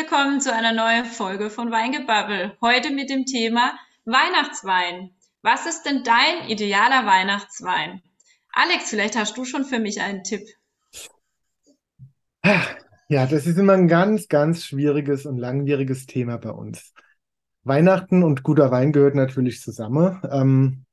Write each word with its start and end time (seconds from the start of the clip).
Willkommen 0.00 0.40
zu 0.40 0.50
einer 0.50 0.72
neuen 0.72 1.04
Folge 1.04 1.50
von 1.50 1.70
Weingebabbel. 1.70 2.56
Heute 2.62 2.90
mit 2.90 3.10
dem 3.10 3.26
Thema 3.26 3.74
Weihnachtswein. 4.06 5.10
Was 5.42 5.66
ist 5.66 5.82
denn 5.82 6.02
dein 6.04 6.48
idealer 6.48 7.04
Weihnachtswein? 7.04 8.00
Alex, 8.50 8.88
vielleicht 8.88 9.14
hast 9.18 9.36
du 9.36 9.44
schon 9.44 9.66
für 9.66 9.78
mich 9.78 10.00
einen 10.00 10.24
Tipp. 10.24 10.40
Ja, 13.08 13.26
das 13.26 13.46
ist 13.46 13.58
immer 13.58 13.74
ein 13.74 13.88
ganz, 13.88 14.28
ganz 14.28 14.64
schwieriges 14.64 15.26
und 15.26 15.36
langwieriges 15.36 16.06
Thema 16.06 16.38
bei 16.38 16.50
uns. 16.50 16.94
Weihnachten 17.64 18.22
und 18.22 18.42
guter 18.42 18.70
Wein 18.70 18.92
gehört 18.92 19.16
natürlich 19.16 19.60
zusammen. 19.60 20.22
Ähm, 20.30 20.86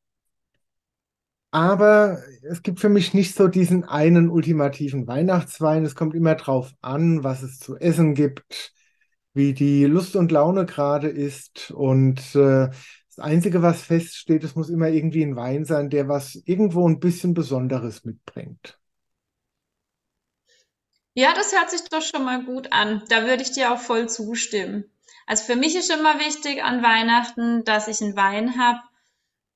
aber 1.51 2.17
es 2.41 2.61
gibt 2.61 2.81
für 2.81 2.89
mich 2.89 3.13
nicht 3.13 3.35
so 3.35 3.47
diesen 3.47 3.85
einen 3.85 4.29
ultimativen 4.29 5.07
Weihnachtswein. 5.07 5.85
Es 5.85 5.95
kommt 5.95 6.13
immer 6.13 6.35
drauf 6.35 6.73
an, 6.81 7.23
was 7.23 7.41
es 7.41 7.57
zu 7.59 7.77
essen 7.77 8.13
gibt, 8.13 8.73
wie 9.37 9.53
die 9.53 9.85
Lust 9.85 10.17
und 10.17 10.31
Laune 10.31 10.65
gerade 10.65 11.07
ist. 11.07 11.71
Und 11.71 12.19
äh, 12.35 12.67
das 12.67 13.19
Einzige, 13.19 13.61
was 13.61 13.83
feststeht, 13.83 14.43
es 14.43 14.55
muss 14.55 14.69
immer 14.69 14.89
irgendwie 14.89 15.23
ein 15.23 15.37
Wein 15.37 15.63
sein, 15.63 15.89
der 15.89 16.09
was 16.09 16.35
irgendwo 16.45 16.87
ein 16.87 16.99
bisschen 16.99 17.33
Besonderes 17.33 18.03
mitbringt. 18.03 18.77
Ja, 21.13 21.33
das 21.33 21.53
hört 21.53 21.71
sich 21.71 21.81
doch 21.89 22.01
schon 22.01 22.25
mal 22.25 22.43
gut 22.43 22.73
an. 22.73 23.03
Da 23.09 23.25
würde 23.25 23.41
ich 23.41 23.51
dir 23.51 23.71
auch 23.71 23.79
voll 23.79 24.09
zustimmen. 24.09 24.85
Also 25.25 25.45
für 25.45 25.55
mich 25.55 25.75
ist 25.75 25.91
immer 25.91 26.19
wichtig 26.19 26.63
an 26.63 26.83
Weihnachten, 26.83 27.63
dass 27.63 27.87
ich 27.87 28.01
einen 28.01 28.15
Wein 28.15 28.57
habe, 28.59 28.79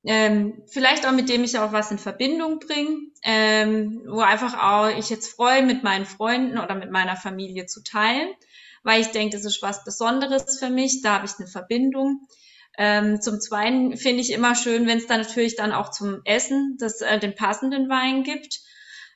ähm, 0.03 0.63
vielleicht 0.67 1.05
auch 1.05 1.11
mit 1.11 1.29
dem 1.29 1.43
ich 1.43 1.59
auch 1.59 1.71
was 1.71 1.91
in 1.91 1.99
Verbindung 1.99 2.59
bringe, 2.59 2.97
ähm, 3.23 4.01
wo 4.07 4.21
einfach 4.21 4.57
auch 4.57 4.97
ich 4.97 5.09
jetzt 5.09 5.35
freue, 5.35 5.63
mit 5.63 5.83
meinen 5.83 6.05
Freunden 6.05 6.57
oder 6.57 6.73
mit 6.75 6.89
meiner 6.91 7.15
Familie 7.15 7.67
zu 7.67 7.83
teilen, 7.83 8.29
weil 8.83 9.01
ich 9.01 9.07
denke, 9.07 9.35
das 9.35 9.45
ist 9.45 9.61
was 9.61 9.83
Besonderes 9.83 10.59
für 10.59 10.69
mich, 10.69 11.01
da 11.01 11.15
habe 11.15 11.25
ich 11.25 11.33
eine 11.37 11.47
Verbindung. 11.47 12.27
Ähm, 12.77 13.21
zum 13.21 13.39
Zweiten 13.39 13.97
finde 13.97 14.21
ich 14.21 14.31
immer 14.31 14.55
schön, 14.55 14.87
wenn 14.87 14.97
es 14.97 15.07
dann 15.07 15.21
natürlich 15.21 15.55
dann 15.55 15.73
auch 15.73 15.91
zum 15.91 16.21
Essen 16.23 16.77
das, 16.79 17.01
äh, 17.01 17.19
den 17.19 17.35
passenden 17.35 17.89
Wein 17.89 18.23
gibt, 18.23 18.61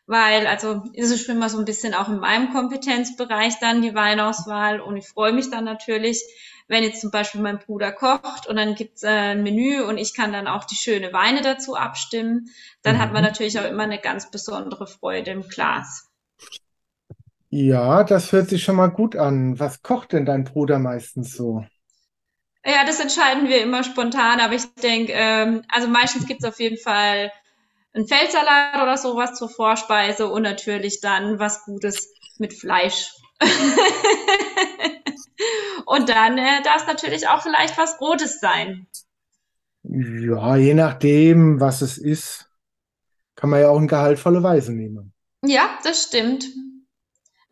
weil 0.08 0.46
also 0.46 0.84
ist 0.94 1.12
es 1.12 1.22
schon 1.22 1.38
immer 1.38 1.50
so 1.50 1.58
ein 1.58 1.66
bisschen 1.66 1.94
auch 1.94 2.10
in 2.10 2.20
meinem 2.20 2.52
Kompetenzbereich 2.52 3.58
dann 3.60 3.82
die 3.82 3.96
Weinauswahl 3.96 4.82
und 4.82 4.98
ich 4.98 5.08
freue 5.08 5.32
mich 5.32 5.50
dann 5.50 5.64
natürlich, 5.64 6.22
wenn 6.68 6.84
jetzt 6.84 7.02
zum 7.02 7.12
Beispiel 7.12 7.42
mein 7.42 7.60
Bruder 7.60 7.92
kocht 7.92 8.48
und 8.48 8.58
dann 8.58 8.76
gibt's 8.76 9.04
äh, 9.04 9.08
ein 9.08 9.44
Menü 9.44 9.82
und 9.82 9.98
ich 9.98 10.14
kann 10.14 10.34
dann 10.34 10.48
auch 10.48 10.66
die 10.66 10.76
schöne 10.76 11.14
Weine 11.14 11.42
dazu 11.42 11.76
abstimmen, 11.76 12.50
dann 12.82 12.98
mhm. 12.98 13.00
hat 13.00 13.14
man 13.14 13.22
mhm. 13.22 13.30
natürlich 13.30 13.60
auch 13.60 13.66
immer 13.66 13.84
eine 13.84 14.00
ganz 14.00 14.30
besondere 14.32 14.86
Freude 14.86 15.32
im 15.32 15.48
Glas. 15.48 16.10
Ja, 17.50 18.04
das 18.04 18.32
hört 18.32 18.50
sich 18.50 18.64
schon 18.64 18.76
mal 18.76 18.88
gut 18.88 19.16
an. 19.16 19.60
Was 19.60 19.82
kocht 19.82 20.14
denn 20.14 20.26
dein 20.26 20.44
Bruder 20.44 20.80
meistens 20.80 21.36
so? 21.36 21.66
Ja, 22.66 22.84
das 22.86 23.00
entscheiden 23.00 23.48
wir 23.48 23.62
immer 23.62 23.84
spontan, 23.84 24.40
aber 24.40 24.56
ich 24.56 24.74
denke, 24.76 25.14
ähm, 25.14 25.62
also 25.70 25.88
meistens 25.88 26.26
gibt's 26.26 26.46
auf 26.46 26.60
jeden 26.60 26.78
Fall 26.78 27.32
einen 27.94 28.08
Feldsalat 28.08 28.82
oder 28.82 28.98
sowas 28.98 29.36
zur 29.36 29.50
Vorspeise 29.50 30.28
und 30.28 30.42
natürlich 30.42 31.00
dann 31.00 31.40
was 31.40 31.64
Gutes 31.66 32.10
mit 32.40 32.54
Fleisch. 32.54 33.12
Und 35.86 36.10
dann 36.10 36.38
äh, 36.38 36.64
darf 36.64 36.82
es 36.82 36.88
natürlich 36.88 37.28
auch 37.28 37.42
vielleicht 37.44 37.78
was 37.78 38.00
Rotes 38.02 38.40
sein. 38.40 38.88
Ja, 39.84 40.56
je 40.56 40.74
nachdem, 40.74 41.60
was 41.60 41.82
es 41.82 41.98
ist, 41.98 42.50
kann 43.36 43.52
man 43.52 43.62
ja 43.62 43.70
auch 43.70 43.78
eine 43.78 43.88
gehaltvolle 43.88 44.42
Weise 44.42 44.74
nehmen. 44.74 45.14
Ja, 45.44 45.78
das 45.84 46.04
stimmt. 46.04 46.46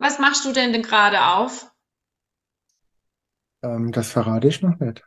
Was 0.04 0.18
machst 0.18 0.44
du 0.44 0.52
denn 0.52 0.74
denn 0.74 0.82
gerade 0.82 1.24
auf? 1.24 1.72
Ähm, 3.62 3.90
das 3.90 4.10
verrate 4.10 4.48
ich 4.48 4.60
noch 4.60 4.78
nicht. 4.78 5.02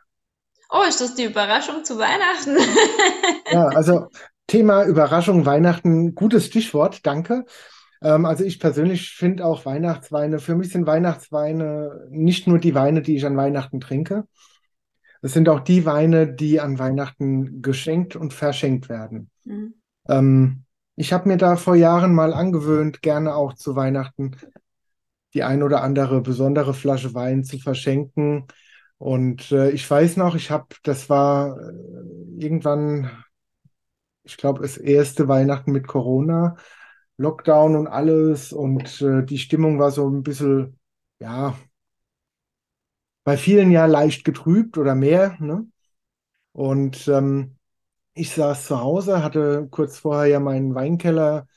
Oh, 0.71 0.81
ist 0.89 0.99
das 0.99 1.13
die 1.13 1.25
Überraschung 1.25 1.85
zu 1.85 1.99
Weihnachten? 1.99 2.57
ja, 3.51 3.67
also 3.67 4.07
Thema 4.47 4.85
Überraschung 4.85 5.45
Weihnachten, 5.45 6.15
gutes 6.15 6.47
Stichwort, 6.47 7.05
danke. 7.05 7.45
Ähm, 8.01 8.25
also 8.25 8.43
ich 8.43 8.59
persönlich 8.59 9.11
finde 9.11 9.45
auch 9.45 9.67
Weihnachtsweine, 9.67 10.39
für 10.39 10.55
mich 10.55 10.71
sind 10.71 10.87
Weihnachtsweine 10.87 12.07
nicht 12.09 12.47
nur 12.47 12.57
die 12.57 12.73
Weine, 12.73 13.03
die 13.03 13.17
ich 13.17 13.25
an 13.27 13.37
Weihnachten 13.37 13.79
trinke. 13.79 14.23
Es 15.21 15.31
sind 15.31 15.47
auch 15.47 15.59
die 15.59 15.85
Weine, 15.85 16.33
die 16.33 16.59
an 16.59 16.79
Weihnachten 16.79 17.61
geschenkt 17.61 18.15
und 18.15 18.33
verschenkt 18.33 18.89
werden. 18.89 19.29
Mhm. 19.43 19.75
Ähm, 20.09 20.63
ich 20.95 21.13
habe 21.13 21.29
mir 21.29 21.37
da 21.37 21.55
vor 21.55 21.75
Jahren 21.75 22.15
mal 22.15 22.33
angewöhnt, 22.33 23.03
gerne 23.03 23.35
auch 23.35 23.53
zu 23.53 23.75
Weihnachten 23.75 24.35
die 25.37 25.43
ein 25.43 25.61
oder 25.61 25.83
andere 25.83 26.21
besondere 26.21 26.73
Flasche 26.73 27.13
Wein 27.13 27.43
zu 27.43 27.59
verschenken. 27.59 28.47
Und 28.97 29.51
äh, 29.51 29.69
ich 29.69 29.89
weiß 29.89 30.17
noch, 30.17 30.35
ich 30.35 30.49
habe, 30.49 30.67
das 30.83 31.09
war 31.09 31.59
äh, 31.59 31.73
irgendwann, 32.39 33.11
ich 34.23 34.37
glaube, 34.37 34.61
das 34.63 34.77
erste 34.77 35.27
Weihnachten 35.27 35.71
mit 35.71 35.87
Corona. 35.87 36.55
Lockdown 37.17 37.75
und 37.75 37.87
alles 37.87 38.53
und 38.53 39.01
äh, 39.01 39.23
die 39.25 39.39
Stimmung 39.39 39.79
war 39.79 39.91
so 39.91 40.07
ein 40.09 40.23
bisschen, 40.23 40.79
ja, 41.19 41.55
bei 43.23 43.37
vielen 43.37 43.71
ja 43.71 43.85
leicht 43.85 44.23
getrübt 44.23 44.77
oder 44.77 44.95
mehr. 44.95 45.35
Ne? 45.39 45.67
Und 46.53 47.07
ähm, 47.07 47.57
ich 48.13 48.31
saß 48.31 48.67
zu 48.67 48.81
Hause, 48.81 49.23
hatte 49.23 49.67
kurz 49.69 49.99
vorher 49.99 50.27
ja 50.27 50.39
meinen 50.39 50.75
Weinkeller 50.75 51.47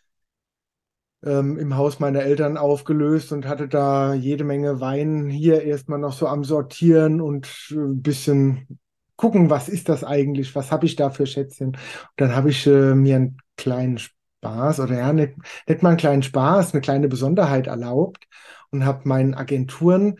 ähm, 1.25 1.59
im 1.59 1.77
Haus 1.77 2.01
meiner 2.01 2.23
Eltern 2.23 2.57
aufgelöst 2.57 3.33
und 3.33 3.47
hatte 3.47 3.69
da 3.69 4.15
jede 4.15 4.45
Menge 4.45 4.81
Wein 4.81 5.29
hier 5.29 5.63
erstmal 5.63 5.99
noch 5.99 6.13
so 6.13 6.27
am 6.27 6.45
Sortieren 6.45 7.21
und 7.21 7.47
äh, 7.71 7.75
ein 7.75 8.03
bisschen 8.03 8.79
gucken, 9.17 9.51
was 9.51 9.69
ist 9.69 9.89
das 9.89 10.03
eigentlich, 10.03 10.55
was 10.55 10.73
habe 10.73 10.87
ich 10.87 10.97
da 10.97 11.11
für 11.11 11.27
Schätzchen. 11.27 11.69
Und 11.69 11.79
dann 12.17 12.35
habe 12.35 12.51
ich 12.51 12.67
äh, 12.67 12.95
mir 12.95 13.17
einen 13.17 13.37
kleinen 13.57 13.99
Spaß 13.99 14.81
oder 14.81 14.97
ja, 14.99 15.13
nicht, 15.13 15.35
nicht 15.69 15.83
mal 15.83 15.91
einen 15.91 15.99
kleinen 15.99 16.23
Spaß, 16.23 16.73
eine 16.73 16.81
kleine 16.81 17.09
Besonderheit 17.09 17.67
erlaubt 17.67 18.27
und 18.71 18.85
habe 18.87 19.07
meinen 19.09 19.35
Agenturen 19.35 20.19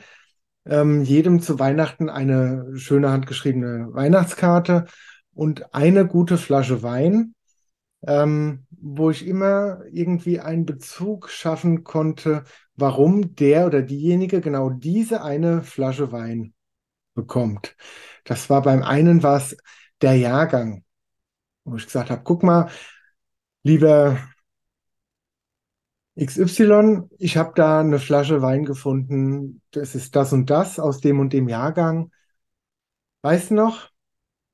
ähm, 0.67 1.03
jedem 1.03 1.41
zu 1.41 1.59
Weihnachten 1.59 2.11
eine 2.11 2.77
schöne 2.77 3.11
handgeschriebene 3.11 3.89
Weihnachtskarte 3.93 4.85
und 5.33 5.75
eine 5.75 6.07
gute 6.07 6.37
Flasche 6.37 6.83
Wein, 6.83 7.35
ähm, 8.07 8.67
wo 8.71 9.11
ich 9.11 9.27
immer 9.27 9.83
irgendwie 9.93 10.41
einen 10.41 10.67
Bezug 10.67 11.29
schaffen 11.31 11.85
konnte, 11.85 12.45
warum 12.77 13.35
der 13.37 13.67
oder 13.67 13.83
diejenige 13.83 14.41
genau 14.41 14.71
diese 14.71 15.23
eine 15.23 15.63
Flasche 15.63 16.13
Wein 16.13 16.55
bekommt. 17.15 17.77
Das 18.25 18.51
war 18.51 18.63
beim 18.63 18.83
einen 18.83 19.23
was 19.23 19.57
der 20.03 20.17
Jahrgang, 20.17 20.85
wo 21.65 21.77
ich 21.77 21.87
gesagt 21.87 22.11
habe, 22.11 22.23
guck 22.25 22.43
mal, 22.43 22.71
Lieber 23.63 24.19
XY, 26.17 27.09
ich 27.19 27.37
habe 27.37 27.53
da 27.55 27.81
eine 27.81 27.99
Flasche 27.99 28.43
Wein 28.43 28.65
gefunden, 28.65 29.63
das 29.73 29.95
ist 29.95 30.17
das 30.17 30.33
und 30.33 30.49
das 30.51 30.79
aus 30.79 31.01
dem 31.01 31.21
und 31.21 31.33
dem 31.33 31.49
Jahrgang. 31.49 32.11
Weißt 33.23 33.51
du 33.51 33.55
noch, 33.55 33.90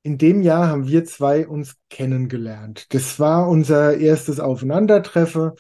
in 0.06 0.18
dem 0.18 0.42
Jahr 0.42 0.68
haben 0.68 0.86
wir 0.86 1.04
zwei 1.04 1.48
uns 1.48 1.74
kennengelernt. 1.90 2.86
Das 2.94 3.18
war 3.18 3.48
unser 3.48 3.96
erstes 3.96 4.38
Aufeinandertreffen. 4.38 5.50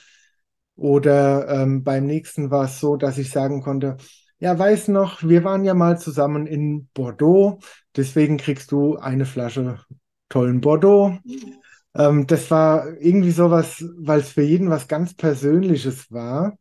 Oder 0.76 1.48
ähm, 1.48 1.82
beim 1.82 2.06
nächsten 2.06 2.50
war 2.52 2.66
es 2.66 2.78
so, 2.78 2.96
dass 2.96 3.18
ich 3.18 3.30
sagen 3.30 3.60
konnte, 3.60 3.96
ja, 4.38 4.56
weiß 4.56 4.88
noch, 4.88 5.24
wir 5.24 5.42
waren 5.42 5.64
ja 5.64 5.74
mal 5.74 5.98
zusammen 5.98 6.46
in 6.46 6.88
Bordeaux, 6.94 7.58
deswegen 7.96 8.36
kriegst 8.36 8.70
du 8.70 8.96
eine 8.96 9.26
Flasche 9.26 9.80
tollen 10.28 10.60
Bordeaux. 10.60 11.18
Ähm, 11.96 12.28
das 12.28 12.48
war 12.50 12.86
irgendwie 13.00 13.32
sowas, 13.32 13.84
weil 13.98 14.20
es 14.20 14.30
für 14.30 14.42
jeden 14.42 14.70
was 14.70 14.86
ganz 14.86 15.14
Persönliches 15.14 16.12
war. 16.12 16.56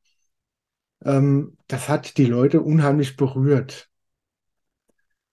Ähm, 1.04 1.56
das 1.68 1.88
hat 1.88 2.18
die 2.18 2.26
Leute 2.26 2.62
unheimlich 2.62 3.16
berührt. 3.16 3.90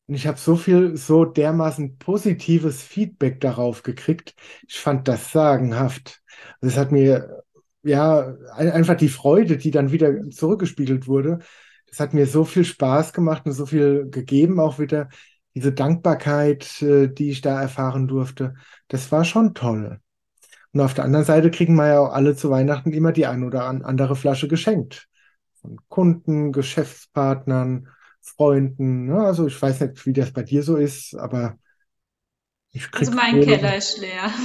Und 0.06 0.14
ich 0.14 0.26
habe 0.26 0.38
so 0.38 0.56
viel, 0.56 0.96
so 0.96 1.24
dermaßen 1.24 1.98
positives 1.98 2.82
Feedback 2.82 3.40
darauf 3.40 3.82
gekriegt. 3.82 4.34
Ich 4.66 4.78
fand 4.78 5.08
das 5.08 5.32
sagenhaft. 5.32 6.22
Das 6.60 6.76
hat 6.76 6.92
mir, 6.92 7.42
ja, 7.82 8.34
einfach 8.54 8.96
die 8.96 9.08
Freude, 9.08 9.56
die 9.56 9.70
dann 9.70 9.92
wieder 9.92 10.30
zurückgespiegelt 10.30 11.06
wurde. 11.06 11.38
Das 11.88 12.00
hat 12.00 12.14
mir 12.14 12.26
so 12.26 12.44
viel 12.44 12.64
Spaß 12.64 13.12
gemacht 13.12 13.46
und 13.46 13.52
so 13.52 13.66
viel 13.66 14.08
gegeben 14.10 14.60
auch 14.60 14.78
wieder 14.78 15.08
diese 15.54 15.72
Dankbarkeit, 15.72 16.80
äh, 16.82 17.08
die 17.08 17.30
ich 17.30 17.40
da 17.40 17.60
erfahren 17.60 18.08
durfte, 18.08 18.54
das 18.88 19.12
war 19.12 19.24
schon 19.24 19.54
toll. 19.54 20.00
Und 20.72 20.80
auf 20.80 20.94
der 20.94 21.04
anderen 21.04 21.26
Seite 21.26 21.50
kriegen 21.50 21.74
wir 21.74 21.88
ja 21.88 22.00
auch 22.00 22.12
alle 22.12 22.34
zu 22.34 22.50
Weihnachten 22.50 22.92
immer 22.92 23.12
die 23.12 23.26
ein 23.26 23.44
oder 23.44 23.64
andere 23.66 24.16
Flasche 24.16 24.48
geschenkt. 24.48 25.08
Von 25.60 25.78
Kunden, 25.88 26.52
Geschäftspartnern, 26.52 27.88
Freunden. 28.22 29.06
Ne? 29.06 29.20
Also 29.20 29.46
ich 29.46 29.60
weiß 29.60 29.80
nicht, 29.80 30.06
wie 30.06 30.12
das 30.12 30.32
bei 30.32 30.42
dir 30.42 30.62
so 30.62 30.76
ist, 30.76 31.14
aber 31.14 31.58
ich 32.70 32.90
krieg 32.90 33.08
Also 33.08 33.12
mein 33.12 33.42
Keller 33.42 33.76
ist 33.76 33.98
leer. 33.98 34.32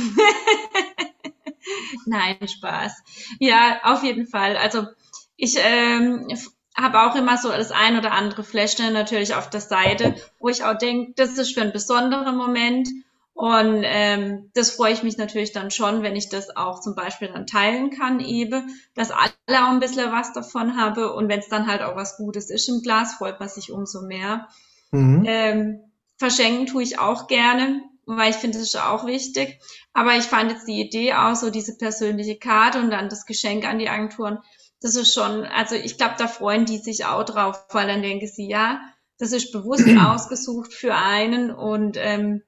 Nein, 2.05 2.47
Spaß. 2.47 2.91
Ja, 3.39 3.79
auf 3.83 4.03
jeden 4.03 4.27
Fall. 4.27 4.57
Also 4.57 4.87
ich 5.35 5.55
ähm, 5.57 6.27
habe 6.75 7.01
auch 7.01 7.15
immer 7.15 7.37
so 7.37 7.49
das 7.49 7.71
ein 7.71 7.97
oder 7.97 8.11
andere 8.11 8.43
Fläschchen 8.43 8.93
natürlich 8.93 9.35
auf 9.35 9.49
der 9.49 9.61
Seite, 9.61 10.15
wo 10.39 10.49
ich 10.49 10.63
auch 10.63 10.77
denke, 10.77 11.13
das 11.15 11.37
ist 11.37 11.53
für 11.53 11.61
einen 11.61 11.73
besonderen 11.73 12.35
Moment. 12.35 12.87
Und 13.37 13.83
ähm, 13.83 14.49
das 14.55 14.71
freue 14.71 14.93
ich 14.93 15.03
mich 15.03 15.19
natürlich 15.19 15.51
dann 15.51 15.69
schon, 15.69 16.01
wenn 16.01 16.15
ich 16.15 16.27
das 16.27 16.57
auch 16.57 16.81
zum 16.81 16.95
Beispiel 16.95 17.27
dann 17.27 17.45
teilen 17.45 17.91
kann, 17.91 18.19
eben, 18.19 18.75
dass 18.95 19.11
alle 19.11 19.29
auch 19.47 19.69
ein 19.69 19.79
bisschen 19.79 20.11
was 20.11 20.33
davon 20.33 20.75
habe. 20.75 21.13
Und 21.13 21.29
wenn 21.29 21.41
es 21.41 21.47
dann 21.47 21.67
halt 21.67 21.83
auch 21.83 21.95
was 21.95 22.17
Gutes 22.17 22.49
ist 22.49 22.67
im 22.67 22.81
Glas, 22.81 23.13
freut 23.13 23.39
man 23.39 23.47
sich 23.47 23.71
umso 23.71 24.01
mehr. 24.01 24.47
Mhm. 24.89 25.23
Ähm, 25.27 25.79
verschenken 26.17 26.65
tue 26.65 26.81
ich 26.81 26.97
auch 26.97 27.27
gerne, 27.27 27.83
weil 28.07 28.31
ich 28.31 28.37
finde, 28.37 28.57
das 28.57 28.69
ist 28.69 28.81
auch 28.81 29.05
wichtig. 29.05 29.59
Aber 29.93 30.15
ich 30.15 30.23
fand 30.23 30.51
jetzt 30.51 30.67
die 30.67 30.81
Idee 30.81 31.13
auch 31.13 31.35
so, 31.35 31.51
diese 31.51 31.77
persönliche 31.77 32.39
Karte 32.39 32.79
und 32.79 32.89
dann 32.89 33.07
das 33.07 33.27
Geschenk 33.27 33.67
an 33.67 33.77
die 33.77 33.87
Agenturen, 33.87 34.39
das 34.81 34.95
ist 34.95 35.13
schon, 35.13 35.45
also 35.45 35.75
ich 35.75 35.99
glaube, 35.99 36.15
da 36.17 36.27
freuen 36.27 36.65
die 36.65 36.79
sich 36.79 37.05
auch 37.05 37.23
drauf, 37.23 37.67
weil 37.69 37.85
dann 37.85 38.01
denken 38.01 38.27
sie, 38.27 38.49
ja, 38.49 38.81
das 39.19 39.31
ist 39.31 39.51
bewusst 39.51 39.85
ausgesucht 39.99 40.73
für 40.73 40.95
einen 40.95 41.51
und 41.51 41.97
ähm, 41.99 42.41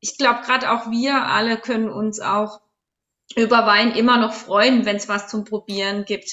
ich 0.00 0.18
glaube, 0.18 0.40
gerade 0.44 0.70
auch 0.70 0.90
wir 0.90 1.24
alle 1.26 1.56
können 1.56 1.88
uns 1.88 2.20
auch 2.20 2.60
über 3.34 3.66
Wein 3.66 3.92
immer 3.92 4.18
noch 4.18 4.32
freuen, 4.32 4.84
wenn 4.84 4.96
es 4.96 5.08
was 5.08 5.28
zum 5.28 5.44
Probieren 5.44 6.04
gibt. 6.04 6.30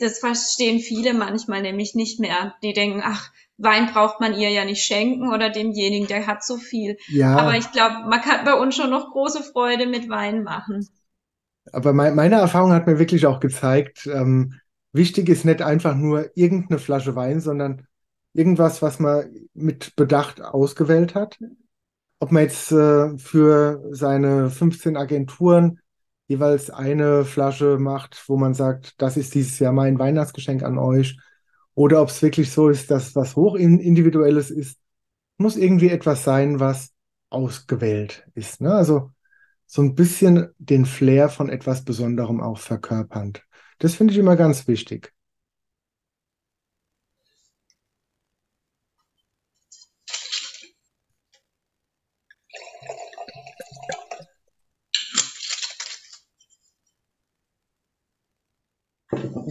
Das 0.00 0.18
verstehen 0.18 0.80
viele 0.80 1.14
manchmal 1.14 1.62
nämlich 1.62 1.94
nicht 1.94 2.18
mehr. 2.18 2.54
Die 2.62 2.72
denken, 2.72 3.02
ach, 3.04 3.30
Wein 3.58 3.86
braucht 3.92 4.20
man 4.20 4.34
ihr 4.34 4.50
ja 4.50 4.64
nicht 4.64 4.82
schenken 4.82 5.32
oder 5.32 5.50
demjenigen, 5.50 6.06
der 6.08 6.26
hat 6.26 6.44
so 6.44 6.56
viel. 6.56 6.96
Ja. 7.08 7.36
Aber 7.36 7.56
ich 7.56 7.70
glaube, 7.72 8.08
man 8.08 8.20
kann 8.20 8.44
bei 8.44 8.54
uns 8.54 8.76
schon 8.76 8.90
noch 8.90 9.12
große 9.12 9.42
Freude 9.42 9.86
mit 9.86 10.08
Wein 10.08 10.42
machen. 10.42 10.88
Aber 11.72 11.92
mein, 11.92 12.14
meine 12.14 12.36
Erfahrung 12.36 12.72
hat 12.72 12.86
mir 12.86 12.98
wirklich 12.98 13.26
auch 13.26 13.40
gezeigt, 13.40 14.06
ähm, 14.06 14.60
wichtig 14.92 15.28
ist 15.28 15.44
nicht 15.44 15.62
einfach 15.62 15.94
nur 15.94 16.30
irgendeine 16.36 16.78
Flasche 16.78 17.16
Wein, 17.16 17.40
sondern 17.40 17.86
irgendwas, 18.34 18.82
was 18.82 18.98
man 18.98 19.48
mit 19.54 19.96
Bedacht 19.96 20.42
ausgewählt 20.42 21.14
hat. 21.14 21.38
Ob 22.18 22.32
man 22.32 22.44
jetzt 22.44 22.72
äh, 22.72 23.16
für 23.18 23.82
seine 23.90 24.50
15 24.50 24.96
Agenturen 24.96 25.80
jeweils 26.28 26.70
eine 26.70 27.24
Flasche 27.24 27.78
macht, 27.78 28.24
wo 28.26 28.36
man 28.36 28.54
sagt, 28.54 29.00
das 29.00 29.16
ist 29.16 29.34
dieses 29.34 29.58
Jahr 29.58 29.72
mein 29.72 29.98
Weihnachtsgeschenk 29.98 30.62
an 30.62 30.78
euch, 30.78 31.18
oder 31.74 32.00
ob 32.00 32.08
es 32.08 32.22
wirklich 32.22 32.50
so 32.50 32.70
ist, 32.70 32.90
dass 32.90 33.14
was 33.14 33.36
hochindividuelles 33.36 34.50
ist, 34.50 34.78
muss 35.36 35.56
irgendwie 35.56 35.90
etwas 35.90 36.24
sein, 36.24 36.58
was 36.58 36.92
ausgewählt 37.28 38.26
ist. 38.34 38.62
Ne? 38.62 38.72
Also 38.72 39.10
so 39.66 39.82
ein 39.82 39.94
bisschen 39.94 40.48
den 40.58 40.86
Flair 40.86 41.28
von 41.28 41.50
etwas 41.50 41.84
Besonderem 41.84 42.40
auch 42.40 42.58
verkörpernd. 42.58 43.42
Das 43.78 43.94
finde 43.94 44.14
ich 44.14 44.18
immer 44.18 44.36
ganz 44.36 44.66
wichtig. 44.68 45.12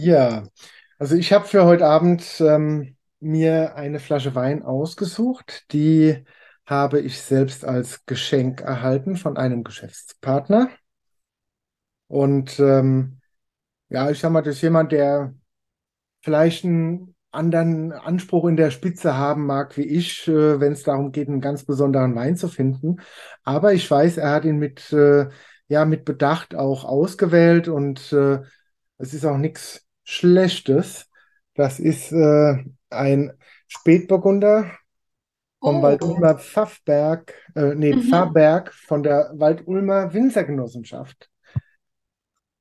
Ja, 0.06 0.44
also 1.00 1.16
ich 1.16 1.32
habe 1.32 1.46
für 1.46 1.64
heute 1.64 1.84
Abend 1.84 2.40
ähm, 2.40 2.96
mir 3.18 3.74
eine 3.74 3.98
Flasche 3.98 4.36
Wein 4.36 4.62
ausgesucht. 4.62 5.64
Die 5.72 6.24
habe 6.64 7.00
ich 7.00 7.20
selbst 7.20 7.64
als 7.64 8.06
Geschenk 8.06 8.60
erhalten 8.60 9.16
von 9.16 9.36
einem 9.36 9.64
Geschäftspartner. 9.64 10.70
Und 12.06 12.60
ähm, 12.60 13.18
ja, 13.88 14.08
ich 14.10 14.20
sag 14.20 14.30
mal, 14.30 14.42
das 14.42 14.56
ist 14.56 14.62
jemand, 14.62 14.92
der 14.92 15.34
vielleicht 16.22 16.64
einen 16.64 17.16
anderen 17.32 17.92
Anspruch 17.92 18.46
in 18.46 18.56
der 18.56 18.70
Spitze 18.70 19.16
haben 19.16 19.46
mag 19.46 19.76
wie 19.76 19.82
ich, 19.82 20.28
äh, 20.28 20.60
wenn 20.60 20.74
es 20.74 20.84
darum 20.84 21.10
geht, 21.10 21.26
einen 21.28 21.40
ganz 21.40 21.64
besonderen 21.64 22.14
Wein 22.14 22.36
zu 22.36 22.46
finden. 22.46 22.98
Aber 23.42 23.72
ich 23.72 23.90
weiß, 23.90 24.18
er 24.18 24.30
hat 24.30 24.44
ihn 24.44 24.58
mit, 24.58 24.92
äh, 24.92 25.30
ja, 25.66 25.84
mit 25.84 26.04
Bedacht 26.04 26.54
auch 26.54 26.84
ausgewählt 26.84 27.66
und 27.66 28.12
äh, 28.12 28.42
es 28.98 29.12
ist 29.12 29.24
auch 29.26 29.38
nichts 29.38 29.85
Schlechtes. 30.06 31.10
Das 31.54 31.80
ist 31.80 32.12
äh, 32.12 32.64
ein 32.90 33.32
Spätburgunder 33.66 34.70
vom 35.60 35.78
oh. 35.78 35.82
Waldulmer 35.82 36.38
Pfaffberg, 36.38 37.34
äh, 37.56 37.74
nee, 37.74 37.94
mhm. 37.94 38.02
Pfarrberg 38.02 38.72
von 38.72 39.02
der 39.02 39.32
Waldulmer 39.34 40.14
Winzergenossenschaft. 40.14 41.28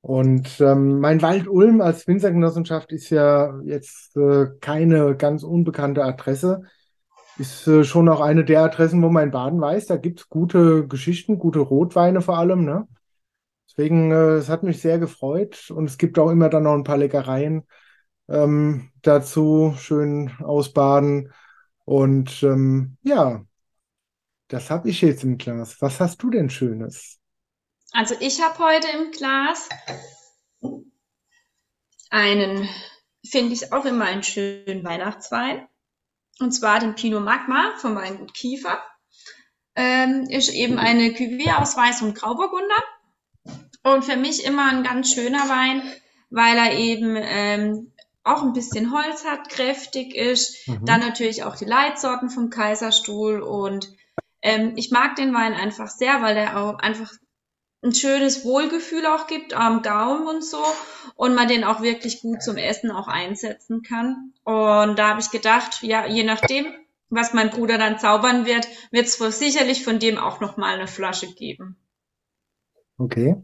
Und 0.01 0.59
ähm, 0.59 1.00
mein 1.00 1.21
Wald 1.21 1.47
Ulm 1.47 1.81
als 1.81 2.07
Winzergenossenschaft 2.07 2.92
ist 2.92 3.09
ja 3.09 3.59
jetzt 3.63 4.15
äh, 4.18 4.48
keine 4.62 5.15
ganz 5.15 5.44
unbekannte 5.44 6.03
Adresse. 6.03 6.63
Ist 7.38 7.68
äh, 7.68 7.83
schon 7.83 8.09
auch 8.09 8.21
eine 8.21 8.45
der 8.45 8.62
Adressen, 8.62 9.01
wo 9.01 9.09
mein 9.09 9.31
Baden 9.31 9.62
weiß, 9.62 9.88
da 9.88 9.98
gibt 9.98 10.21
es 10.21 10.30
gute 10.30 10.88
Geschichten, 10.88 11.38
gute 11.38 11.59
Rotweine 11.59 12.21
vor 12.21 12.38
allem. 12.38 12.65
Ne? 12.65 12.88
Deswegen, 13.77 14.12
äh, 14.12 14.36
es 14.36 14.50
hat 14.50 14.63
mich 14.63 14.81
sehr 14.81 15.00
gefreut 15.00 15.69
und 15.69 15.86
es 15.86 15.98
gibt 15.98 16.18
auch 16.18 16.30
immer 16.30 16.50
dann 16.50 16.63
noch 16.63 16.74
ein 16.74 16.83
paar 16.83 16.98
Leckereien 16.98 17.68
ähm, 18.30 18.92
dazu, 19.01 19.75
schön 19.77 20.31
ausbaden. 20.39 21.33
Und 21.83 22.42
ähm, 22.44 22.98
ja, 23.04 23.44
das 24.48 24.69
habe 24.69 24.89
ich 24.89 25.01
jetzt 25.01 25.24
im 25.24 25.38
Glas. 25.38 25.81
Was 25.81 26.00
hast 26.00 26.22
du 26.24 26.30
denn 26.30 26.50
Schönes? 26.50 27.19
Also 27.92 28.16
ich 28.19 28.42
habe 28.42 28.60
heute 28.60 28.88
im 28.98 29.12
Glas 29.12 29.69
einen, 32.10 32.69
finde 33.25 33.54
ich 33.54 33.74
auch 33.74 33.86
immer 33.86 34.06
einen 34.06 34.24
schönen 34.24 34.83
Weihnachtswein. 34.83 35.68
Und 36.39 36.51
zwar 36.51 36.80
den 36.80 36.95
Pinot 36.95 37.24
Magma 37.24 37.74
vom 37.77 37.95
Weingut 37.95 38.33
Kiefer. 38.33 38.81
Ähm, 39.75 40.27
ist 40.30 40.50
eben 40.50 40.77
eine 40.77 41.10
Cuvée 41.10 41.54
aus 41.57 41.75
Weiß 41.75 42.01
und 42.01 42.16
Grauburgunder. 42.16 42.83
Und 43.85 44.03
für 44.03 44.17
mich 44.17 44.43
immer 44.43 44.71
ein 44.71 44.81
ganz 44.81 45.13
schöner 45.13 45.47
Wein, 45.47 45.83
weil 46.31 46.57
er 46.57 46.74
eben 46.74 47.15
ähm, 47.17 47.91
auch 48.24 48.41
ein 48.41 48.53
bisschen 48.53 48.91
Holz 48.91 49.25
hat, 49.25 49.48
kräftig 49.50 50.15
ist. 50.15 50.67
Mhm. 50.67 50.86
Dann 50.86 51.01
natürlich 51.01 51.43
auch 51.43 51.55
die 51.55 51.65
Leitsorten 51.65 52.31
vom 52.31 52.50
Kaiserstuhl. 52.50 53.41
Und 53.41 53.93
ähm, 54.41 54.74
ich 54.75 54.89
mag 54.89 55.15
den 55.15 55.36
Wein 55.36 55.53
einfach 55.53 55.88
sehr, 55.88 56.24
weil 56.24 56.36
er 56.36 56.57
auch 56.57 56.79
einfach 56.79 57.12
ein 57.83 57.93
schönes 57.93 58.43
Wohlgefühl 58.43 59.05
auch 59.05 59.27
gibt 59.27 59.53
am 59.53 59.83
Gaumen 59.83 60.27
und 60.27 60.43
so 60.43 60.63
und 61.13 61.36
man 61.36 61.48
den 61.48 61.63
auch 61.63 61.83
wirklich 61.83 62.21
gut 62.21 62.41
zum 62.41 62.57
Essen 62.57 62.89
auch 62.89 63.07
einsetzen 63.07 63.83
kann. 63.83 64.33
Und 64.43 64.98
da 64.98 65.10
habe 65.10 65.19
ich 65.19 65.29
gedacht, 65.29 65.83
ja, 65.83 66.07
je 66.07 66.24
nachdem, 66.24 66.65
was 67.10 67.36
mein 67.36 67.51
Bruder 67.51 67.77
dann 67.77 68.00
zaubern 68.00 68.48
wird, 68.48 68.67
wird 68.89 69.05
es 69.05 69.21
wohl 69.21 69.31
sicherlich 69.31 69.83
von 69.83 70.00
dem 70.00 70.17
auch 70.17 70.39
noch 70.39 70.57
mal 70.57 70.74
eine 70.74 70.88
Flasche 70.88 71.31
geben. 71.36 71.77
Okay. 72.98 73.36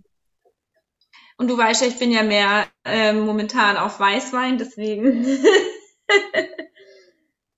Und 1.41 1.47
du 1.47 1.57
weißt 1.57 1.81
ja, 1.81 1.87
ich 1.87 1.97
bin 1.97 2.11
ja 2.11 2.21
mehr 2.21 2.67
äh, 2.85 3.13
momentan 3.13 3.75
auf 3.75 3.99
Weißwein, 3.99 4.59
deswegen. 4.59 5.25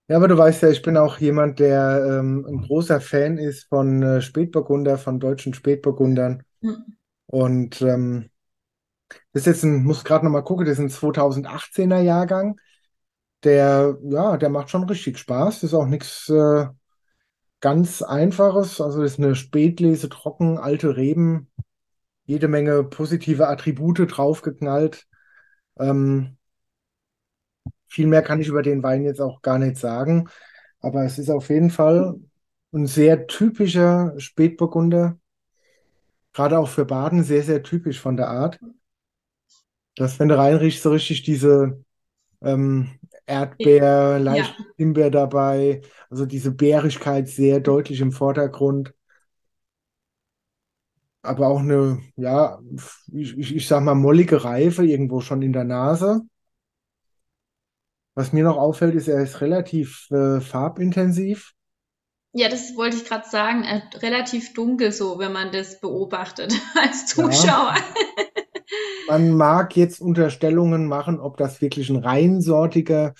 Ja, 0.09 0.17
aber 0.17 0.27
du 0.27 0.37
weißt 0.37 0.63
ja, 0.63 0.69
ich 0.69 0.81
bin 0.81 0.97
auch 0.97 1.17
jemand, 1.19 1.59
der 1.59 2.19
ähm, 2.19 2.45
ein 2.45 2.61
großer 2.67 2.99
Fan 2.99 3.37
ist 3.37 3.69
von 3.69 4.03
äh, 4.03 4.21
Spätburgunder, 4.21 4.97
von 4.97 5.17
deutschen 5.17 5.53
Spätburgundern. 5.53 6.43
Mhm. 6.59 6.97
Und 7.25 7.81
ähm, 7.81 8.29
das 9.31 9.43
ist 9.43 9.45
jetzt 9.45 9.63
ein, 9.63 9.85
muss 9.85 10.03
gerade 10.03 10.25
nochmal 10.25 10.43
gucken, 10.43 10.65
das 10.65 10.77
ist 10.77 10.83
ein 10.83 10.89
2018er 10.89 12.01
Jahrgang. 12.01 12.59
Der, 13.43 13.97
ja, 14.03 14.35
der 14.35 14.49
macht 14.49 14.69
schon 14.69 14.83
richtig 14.83 15.17
Spaß. 15.17 15.61
Das 15.61 15.71
ist 15.71 15.73
auch 15.73 15.87
nichts 15.87 16.27
äh, 16.27 16.65
ganz 17.61 18.01
Einfaches. 18.01 18.81
Also 18.81 19.01
das 19.01 19.13
ist 19.13 19.19
eine 19.19 19.35
Spätlese, 19.35 20.09
trocken, 20.09 20.57
alte 20.57 20.97
Reben, 20.97 21.49
jede 22.25 22.47
Menge 22.47 22.83
positive 22.83 23.47
Attribute 23.47 23.99
draufgeknallt. 24.07 25.05
Ähm, 25.79 26.37
viel 27.87 28.07
mehr 28.07 28.21
kann 28.21 28.41
ich 28.41 28.47
über 28.47 28.61
den 28.61 28.83
Wein 28.83 29.03
jetzt 29.03 29.21
auch 29.21 29.41
gar 29.41 29.59
nicht 29.59 29.77
sagen. 29.77 30.29
Aber 30.79 31.03
es 31.03 31.17
ist 31.19 31.29
auf 31.29 31.49
jeden 31.49 31.69
Fall 31.69 32.15
ein 32.73 32.87
sehr 32.87 33.27
typischer 33.27 34.13
Spätburgunder 34.17 35.17
gerade 36.33 36.57
auch 36.57 36.67
für 36.67 36.85
Baden 36.85 37.23
sehr, 37.23 37.43
sehr 37.43 37.63
typisch 37.63 37.99
von 37.99 38.17
der 38.17 38.27
Art. 38.27 38.59
Dass, 39.95 40.19
wenn 40.19 40.27
du 40.27 40.37
reinriechst, 40.37 40.81
so 40.81 40.91
richtig 40.91 41.21
diese 41.21 41.83
ähm, 42.41 42.89
Erdbeer, 43.27 44.19
leicht 44.19 44.55
ja. 44.57 44.65
Himbeer 44.77 45.11
dabei, 45.11 45.81
also 46.09 46.25
diese 46.25 46.51
Bärigkeit 46.51 47.29
sehr 47.29 47.59
deutlich 47.59 48.01
im 48.01 48.11
Vordergrund. 48.11 48.93
Aber 51.23 51.47
auch 51.47 51.59
eine, 51.59 51.99
ja, 52.17 52.59
ich, 53.11 53.37
ich, 53.37 53.67
sag 53.67 53.83
mal, 53.83 53.95
mollige 53.95 54.43
Reife 54.43 54.85
irgendwo 54.85 55.21
schon 55.21 55.41
in 55.41 55.53
der 55.53 55.63
Nase. 55.63 56.21
Was 58.13 58.33
mir 58.33 58.43
noch 58.43 58.57
auffällt, 58.57 58.93
ist, 58.93 59.07
er 59.07 59.23
ist 59.23 59.41
relativ 59.41 60.07
äh, 60.11 60.39
farbintensiv. 60.39 61.53
Ja, 62.33 62.49
das 62.49 62.75
wollte 62.75 62.97
ich 62.97 63.05
gerade 63.05 63.27
sagen. 63.27 63.63
Äh, 63.63 63.81
relativ 63.97 64.53
dunkel 64.53 64.91
so, 64.91 65.17
wenn 65.17 65.31
man 65.31 65.51
das 65.51 65.79
beobachtet 65.79 66.53
als 66.75 67.07
Zuschauer. 67.07 67.75
Ja. 67.75 67.83
Man 69.07 69.35
mag 69.35 69.75
jetzt 69.75 69.99
Unterstellungen 69.99 70.87
machen, 70.87 71.19
ob 71.19 71.37
das 71.37 71.61
wirklich 71.61 71.89
ein 71.89 71.97
reinsortiger 71.97 73.13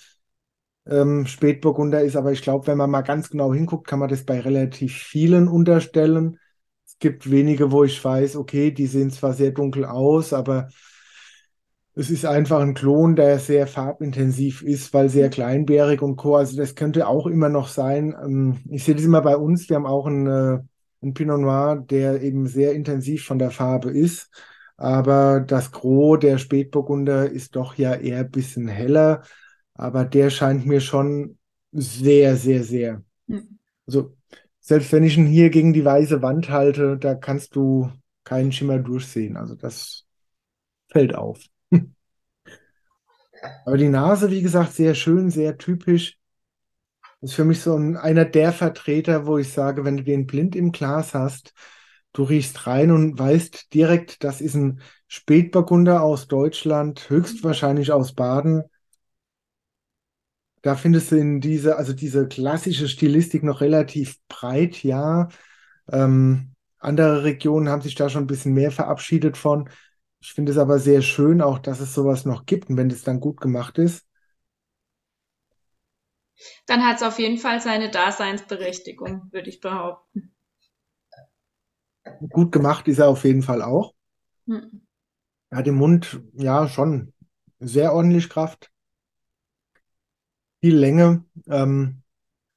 ähm, 0.86 1.26
Spätburgunder 1.26 2.00
ist, 2.00 2.16
aber 2.16 2.32
ich 2.32 2.42
glaube, 2.42 2.66
wenn 2.66 2.78
man 2.78 2.90
mal 2.90 3.02
ganz 3.02 3.30
genau 3.30 3.52
hinguckt, 3.52 3.86
kann 3.86 3.98
man 3.98 4.08
das 4.08 4.24
bei 4.24 4.40
relativ 4.40 4.94
vielen 4.94 5.46
unterstellen. 5.46 6.38
Es 7.04 7.10
gibt 7.10 7.30
wenige, 7.30 7.70
wo 7.70 7.84
ich 7.84 8.02
weiß, 8.02 8.34
okay, 8.34 8.70
die 8.70 8.86
sehen 8.86 9.10
zwar 9.10 9.34
sehr 9.34 9.50
dunkel 9.50 9.84
aus, 9.84 10.32
aber 10.32 10.68
es 11.94 12.08
ist 12.08 12.24
einfach 12.24 12.60
ein 12.60 12.72
Klon, 12.72 13.14
der 13.14 13.38
sehr 13.38 13.66
farbintensiv 13.66 14.62
ist, 14.62 14.94
weil 14.94 15.10
sehr 15.10 15.28
kleinbärig 15.28 16.00
und 16.00 16.16
Co. 16.16 16.36
Also 16.36 16.56
das 16.56 16.74
könnte 16.74 17.06
auch 17.06 17.26
immer 17.26 17.50
noch 17.50 17.68
sein. 17.68 18.16
Ähm, 18.18 18.60
ich 18.70 18.84
sehe 18.84 18.94
das 18.94 19.04
immer 19.04 19.20
bei 19.20 19.36
uns. 19.36 19.68
Wir 19.68 19.76
haben 19.76 19.84
auch 19.84 20.06
einen, 20.06 20.26
äh, 20.26 20.60
einen 21.02 21.12
Pinot 21.12 21.40
Noir, 21.40 21.76
der 21.76 22.22
eben 22.22 22.46
sehr 22.46 22.72
intensiv 22.72 23.26
von 23.26 23.38
der 23.38 23.50
Farbe 23.50 23.90
ist. 23.90 24.30
Aber 24.78 25.40
das 25.40 25.72
Gros 25.72 26.20
der 26.20 26.38
Spätburgunder 26.38 27.30
ist 27.30 27.54
doch 27.54 27.74
ja 27.74 27.92
eher 27.92 28.20
ein 28.20 28.30
bisschen 28.30 28.66
heller. 28.66 29.24
Aber 29.74 30.06
der 30.06 30.30
scheint 30.30 30.64
mir 30.64 30.80
schon 30.80 31.36
sehr, 31.70 32.36
sehr, 32.36 32.64
sehr. 32.64 33.02
Hm. 33.28 33.58
Also 33.86 34.16
selbst 34.66 34.92
wenn 34.92 35.04
ich 35.04 35.18
ihn 35.18 35.26
hier 35.26 35.50
gegen 35.50 35.74
die 35.74 35.84
weiße 35.84 36.22
Wand 36.22 36.48
halte, 36.48 36.96
da 36.96 37.14
kannst 37.14 37.54
du 37.54 37.92
keinen 38.24 38.50
Schimmer 38.50 38.78
durchsehen. 38.78 39.36
Also 39.36 39.54
das 39.54 40.06
fällt 40.90 41.14
auf. 41.14 41.38
Aber 43.66 43.76
die 43.76 43.90
Nase, 43.90 44.30
wie 44.30 44.40
gesagt, 44.40 44.72
sehr 44.72 44.94
schön, 44.94 45.28
sehr 45.30 45.58
typisch. 45.58 46.18
Das 47.20 47.30
ist 47.30 47.36
für 47.36 47.44
mich 47.44 47.60
so 47.60 47.76
ein, 47.76 47.98
einer 47.98 48.24
der 48.24 48.52
Vertreter, 48.52 49.26
wo 49.26 49.36
ich 49.36 49.52
sage, 49.52 49.84
wenn 49.84 49.98
du 49.98 50.02
den 50.02 50.26
blind 50.26 50.56
im 50.56 50.72
Glas 50.72 51.12
hast, 51.12 51.52
du 52.14 52.22
riechst 52.22 52.66
rein 52.66 52.90
und 52.90 53.18
weißt 53.18 53.74
direkt, 53.74 54.24
das 54.24 54.40
ist 54.40 54.54
ein 54.54 54.80
Spätburgunder 55.08 56.02
aus 56.02 56.26
Deutschland, 56.26 57.10
höchstwahrscheinlich 57.10 57.92
aus 57.92 58.14
Baden. 58.14 58.62
Da 60.64 60.76
findest 60.76 61.12
du 61.12 61.16
in 61.16 61.42
diese, 61.42 61.76
also 61.76 61.92
diese 61.92 62.26
klassische 62.26 62.88
Stilistik 62.88 63.42
noch 63.42 63.60
relativ 63.60 64.18
breit, 64.28 64.82
ja. 64.82 65.28
Ähm, 65.92 66.54
andere 66.78 67.22
Regionen 67.22 67.68
haben 67.68 67.82
sich 67.82 67.96
da 67.96 68.08
schon 68.08 68.24
ein 68.24 68.26
bisschen 68.28 68.54
mehr 68.54 68.70
verabschiedet 68.70 69.36
von. 69.36 69.68
Ich 70.22 70.32
finde 70.32 70.52
es 70.52 70.58
aber 70.58 70.78
sehr 70.78 71.02
schön 71.02 71.42
auch, 71.42 71.58
dass 71.58 71.80
es 71.80 71.92
sowas 71.92 72.24
noch 72.24 72.46
gibt 72.46 72.70
und 72.70 72.78
wenn 72.78 72.90
es 72.90 73.02
dann 73.02 73.20
gut 73.20 73.42
gemacht 73.42 73.76
ist. 73.76 74.06
Dann 76.64 76.82
hat 76.86 76.96
es 76.96 77.02
auf 77.02 77.18
jeden 77.18 77.36
Fall 77.36 77.60
seine 77.60 77.90
Daseinsberechtigung, 77.90 79.28
würde 79.32 79.50
ich 79.50 79.60
behaupten. 79.60 80.34
Gut 82.30 82.52
gemacht 82.52 82.88
ist 82.88 83.00
er 83.00 83.08
auf 83.08 83.24
jeden 83.24 83.42
Fall 83.42 83.60
auch. 83.60 83.92
Hm. 84.46 84.80
Er 85.50 85.58
hat 85.58 85.66
im 85.66 85.74
Mund 85.74 86.22
ja 86.32 86.66
schon 86.68 87.12
sehr 87.60 87.92
ordentlich 87.92 88.30
Kraft, 88.30 88.70
viel 90.64 90.78
Länge, 90.78 91.22
ähm, 91.46 92.00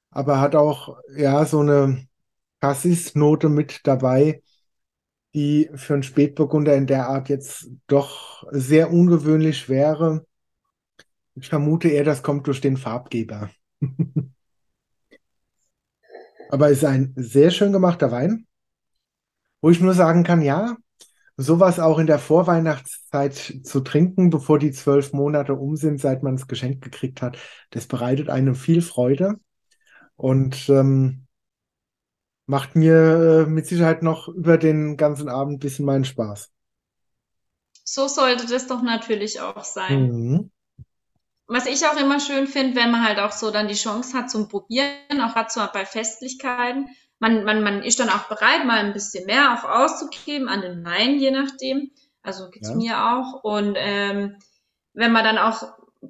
aber 0.08 0.40
hat 0.40 0.54
auch 0.56 0.96
ja 1.14 1.44
so 1.44 1.60
eine 1.60 2.08
Cassis-Note 2.62 3.50
mit 3.50 3.86
dabei, 3.86 4.42
die 5.34 5.68
für 5.74 5.92
einen 5.92 6.02
Spätburgunder 6.02 6.74
in 6.74 6.86
der 6.86 7.06
Art 7.08 7.28
jetzt 7.28 7.68
doch 7.86 8.44
sehr 8.50 8.90
ungewöhnlich 8.90 9.68
wäre. 9.68 10.24
Ich 11.34 11.50
vermute 11.50 11.90
eher, 11.90 12.04
das 12.04 12.22
kommt 12.22 12.46
durch 12.46 12.62
den 12.62 12.78
Farbgeber. 12.78 13.50
Aber 16.48 16.70
ist 16.70 16.86
ein 16.86 17.12
sehr 17.14 17.50
schön 17.50 17.74
gemachter 17.74 18.10
Wein, 18.10 18.46
wo 19.60 19.68
ich 19.68 19.82
nur 19.82 19.92
sagen 19.92 20.24
kann, 20.24 20.40
ja, 20.40 20.78
sowas 21.38 21.78
auch 21.78 22.00
in 22.00 22.08
der 22.08 22.18
Vorweihnachtszeit 22.18 23.60
zu 23.62 23.80
trinken, 23.80 24.28
bevor 24.28 24.58
die 24.58 24.72
zwölf 24.72 25.12
Monate 25.12 25.54
um 25.54 25.76
sind, 25.76 26.00
seit 26.00 26.24
man 26.24 26.34
es 26.34 26.48
geschenkt 26.48 26.82
gekriegt 26.82 27.22
hat, 27.22 27.38
das 27.70 27.86
bereitet 27.86 28.28
einem 28.28 28.56
viel 28.56 28.82
Freude 28.82 29.36
und 30.16 30.68
ähm, 30.68 31.26
macht 32.46 32.74
mir 32.74 33.46
äh, 33.46 33.46
mit 33.46 33.66
Sicherheit 33.66 34.02
noch 34.02 34.26
über 34.26 34.58
den 34.58 34.96
ganzen 34.96 35.28
Abend 35.28 35.54
ein 35.54 35.58
bisschen 35.60 35.84
meinen 35.84 36.04
Spaß. 36.04 36.50
So 37.84 38.08
sollte 38.08 38.46
das 38.46 38.66
doch 38.66 38.82
natürlich 38.82 39.40
auch 39.40 39.62
sein. 39.62 40.10
Mhm. 40.10 40.50
Was 41.46 41.66
ich 41.66 41.86
auch 41.86 41.98
immer 41.98 42.18
schön 42.18 42.48
finde, 42.48 42.76
wenn 42.76 42.90
man 42.90 43.06
halt 43.06 43.20
auch 43.20 43.32
so 43.32 43.50
dann 43.50 43.68
die 43.68 43.74
Chance 43.74 44.18
hat 44.18 44.28
zum 44.28 44.48
Probieren, 44.48 45.20
auch 45.22 45.34
gerade 45.34 45.50
so 45.50 45.60
bei 45.72 45.86
Festlichkeiten. 45.86 46.88
Man, 47.20 47.44
man, 47.44 47.62
man 47.62 47.82
ist 47.82 47.98
dann 48.00 48.10
auch 48.10 48.28
bereit, 48.28 48.64
mal 48.64 48.78
ein 48.78 48.92
bisschen 48.92 49.26
mehr 49.26 49.54
auch 49.54 49.64
auszugeben 49.68 50.48
an 50.48 50.60
den 50.60 50.84
Wein, 50.84 51.18
je 51.18 51.30
nachdem. 51.30 51.90
Also 52.22 52.48
geht's 52.50 52.68
Ja. 52.68 52.74
mir 52.76 53.04
auch. 53.12 53.42
Und 53.42 53.76
ähm, 53.78 54.36
wenn 54.94 55.12
man 55.12 55.24
dann 55.24 55.38
auch 55.38 55.62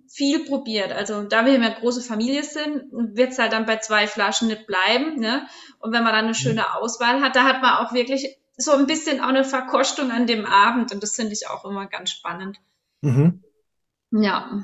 viel 0.06 0.44
probiert, 0.44 0.92
also 0.92 1.22
da 1.22 1.46
wir 1.46 1.54
eine 1.54 1.74
große 1.74 2.02
Familie 2.02 2.42
sind, 2.42 2.84
wird's 2.92 3.38
halt 3.38 3.52
dann 3.52 3.66
bei 3.66 3.78
zwei 3.78 4.06
Flaschen 4.06 4.48
nicht 4.48 4.66
bleiben. 4.66 5.18
Ne? 5.18 5.46
Und 5.78 5.92
wenn 5.92 6.04
man 6.04 6.12
dann 6.12 6.26
eine 6.26 6.34
schöne 6.34 6.74
Auswahl 6.74 7.20
hat, 7.22 7.36
da 7.36 7.44
hat 7.44 7.62
man 7.62 7.76
auch 7.78 7.92
wirklich 7.92 8.36
so 8.56 8.72
ein 8.72 8.86
bisschen 8.86 9.20
auch 9.20 9.28
eine 9.28 9.44
Verkostung 9.44 10.10
an 10.10 10.26
dem 10.26 10.44
Abend. 10.44 10.92
Und 10.92 11.02
das 11.02 11.14
finde 11.16 11.32
ich 11.32 11.48
auch 11.48 11.64
immer 11.64 11.86
ganz 11.86 12.10
spannend. 12.10 12.58
Mhm. 13.02 13.42
Ja. 14.10 14.62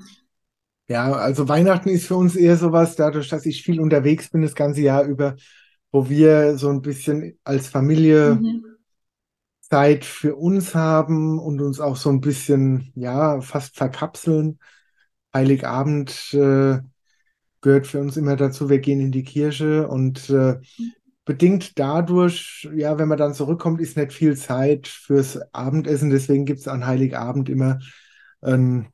Ja, 0.89 1.13
also 1.13 1.49
Weihnachten 1.49 1.89
ist 1.89 2.07
für 2.07 2.17
uns 2.17 2.37
eher 2.37 2.57
sowas, 2.59 2.97
dadurch, 2.97 3.29
dass 3.29 3.47
ich 3.47 3.63
viel 3.63 3.81
unterwegs 3.81 4.31
bin 4.31 4.43
das 4.43 4.55
ganze 4.55 4.83
Jahr 4.83 5.05
über, 5.05 5.37
wo 5.95 6.11
wir 6.11 6.59
so 6.59 6.71
ein 6.71 6.83
bisschen 6.83 7.39
als 7.45 7.69
Familie 7.69 8.41
Mhm. 8.43 8.75
Zeit 9.61 10.05
für 10.05 10.37
uns 10.37 10.75
haben 10.75 11.39
und 11.39 11.61
uns 11.61 11.81
auch 11.81 11.97
so 11.97 12.11
ein 12.11 12.21
bisschen, 12.21 12.93
ja, 12.95 13.41
fast 13.41 13.77
verkapseln. 13.77 14.59
Heiligabend 15.35 16.33
äh, 16.35 16.81
gehört 17.63 17.87
für 17.87 18.01
uns 18.01 18.17
immer 18.17 18.37
dazu, 18.37 18.71
wir 18.71 18.79
gehen 18.81 19.01
in 19.01 19.13
die 19.13 19.25
Kirche 19.25 19.89
und 19.89 20.31
äh, 20.31 20.59
bedingt 21.25 21.79
dadurch, 21.79 22.69
ja, 22.75 22.99
wenn 22.99 23.09
man 23.09 23.19
dann 23.19 23.35
zurückkommt, 23.35 23.81
ist 23.81 23.97
nicht 23.97 24.13
viel 24.13 24.37
Zeit 24.37 24.89
fürs 24.89 25.39
Abendessen. 25.55 26.11
Deswegen 26.11 26.47
gibt 26.47 26.61
es 26.61 26.69
an 26.69 26.87
Heiligabend 26.87 27.49
immer 27.49 27.81
ein 28.43 28.89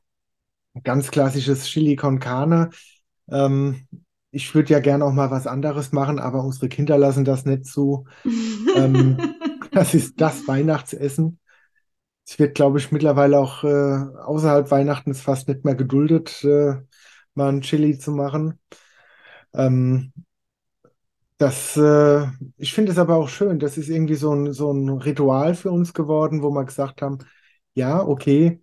ganz 0.83 1.11
klassisches 1.11 1.65
Chili 1.67 1.95
con 1.95 2.19
Carne. 2.19 2.69
Ähm, 3.29 3.87
ich 4.31 4.53
würde 4.55 4.73
ja 4.73 4.79
gerne 4.79 5.05
auch 5.05 5.11
mal 5.13 5.31
was 5.31 5.47
anderes 5.47 5.91
machen, 5.91 6.19
aber 6.19 6.43
unsere 6.43 6.69
Kinder 6.69 6.97
lassen 6.97 7.25
das 7.25 7.45
nicht 7.45 7.65
zu. 7.65 8.05
Ähm, 8.75 9.17
das 9.71 9.93
ist 9.93 10.19
das 10.21 10.47
Weihnachtsessen. 10.47 11.39
Es 12.25 12.39
wird, 12.39 12.55
glaube 12.55 12.79
ich, 12.79 12.91
mittlerweile 12.91 13.39
auch 13.39 13.63
äh, 13.63 13.67
außerhalb 13.67 14.71
Weihnachten 14.71 15.11
ist 15.11 15.21
fast 15.21 15.47
nicht 15.47 15.65
mehr 15.65 15.75
geduldet, 15.75 16.43
äh, 16.43 16.75
mal 17.35 17.49
ein 17.49 17.61
Chili 17.61 17.97
zu 17.99 18.11
machen. 18.11 18.59
Ähm, 19.53 20.13
das, 21.37 21.75
äh, 21.77 22.27
ich 22.57 22.73
finde 22.73 22.91
es 22.91 22.97
aber 22.99 23.15
auch 23.15 23.27
schön. 23.29 23.59
Das 23.59 23.77
ist 23.77 23.89
irgendwie 23.89 24.15
so 24.15 24.33
ein, 24.33 24.53
so 24.53 24.71
ein 24.71 24.89
Ritual 24.89 25.55
für 25.55 25.71
uns 25.71 25.93
geworden, 25.93 26.43
wo 26.43 26.51
wir 26.51 26.65
gesagt 26.65 27.01
haben, 27.01 27.17
ja, 27.73 28.01
okay, 28.05 28.61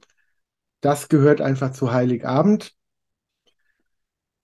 das 0.82 1.08
gehört 1.10 1.40
einfach 1.42 1.72
zu 1.72 1.92
Heiligabend. 1.92 2.76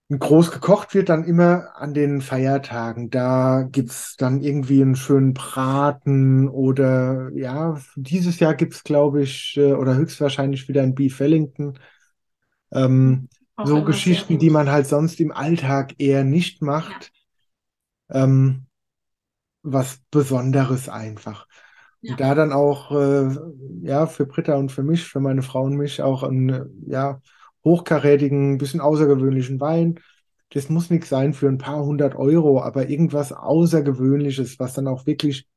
Groß 0.09 0.51
gekocht 0.51 0.93
wird 0.93 1.09
dann 1.09 1.23
immer 1.23 1.75
an 1.75 1.95
den 1.95 2.21
Feiertagen. 2.21 3.09
Da 3.09 3.63
gibt's 3.63 4.15
dann 4.17 4.41
irgendwie 4.41 4.81
einen 4.83 4.95
schönen 4.95 5.33
Braten 5.33 6.47
oder 6.47 7.31
ja, 7.33 7.79
dieses 7.95 8.39
Jahr 8.39 8.53
gibt's, 8.53 8.83
glaube 8.83 9.23
ich, 9.23 9.57
äh, 9.57 9.73
oder 9.73 9.95
höchstwahrscheinlich 9.95 10.67
wieder 10.67 10.83
ein 10.83 10.93
Beef 10.93 11.19
Wellington. 11.19 11.79
Ähm, 12.73 13.29
so 13.63 13.83
Geschichten, 13.83 14.39
die 14.39 14.49
man 14.51 14.71
halt 14.71 14.87
sonst 14.87 15.19
im 15.21 15.31
Alltag 15.31 15.95
eher 15.99 16.23
nicht 16.23 16.61
Ja. 16.61 16.67
macht. 16.67 17.11
Ähm, 18.09 18.67
was 19.63 19.99
Besonderes 20.11 20.89
einfach. 20.89 21.47
Ja. 22.01 22.13
Und 22.13 22.19
da 22.19 22.35
dann 22.35 22.53
auch, 22.53 22.91
äh, 22.91 23.35
ja, 23.81 24.05
für 24.07 24.25
Britta 24.25 24.55
und 24.55 24.71
für 24.71 24.83
mich, 24.83 25.03
für 25.05 25.19
meine 25.19 25.41
Frau 25.41 25.63
und 25.63 25.75
mich 25.77 26.01
auch 26.01 26.23
äh, 26.29 26.61
ja, 26.87 27.21
hochkarätigen, 27.65 28.57
bisschen 28.57 28.79
außergewöhnlichen 28.79 29.59
Wein. 29.59 29.99
Das 30.53 30.69
muss 30.69 30.89
nichts 30.89 31.09
sein 31.09 31.33
für 31.33 31.49
ein 31.49 31.57
paar 31.57 31.83
hundert 31.83 32.15
Euro, 32.15 32.61
aber 32.61 32.87
irgendwas 32.87 33.33
Außergewöhnliches, 33.33 34.59
was 34.59 34.73
dann 34.73 34.87
auch 34.87 35.05
wirklich 35.05 35.47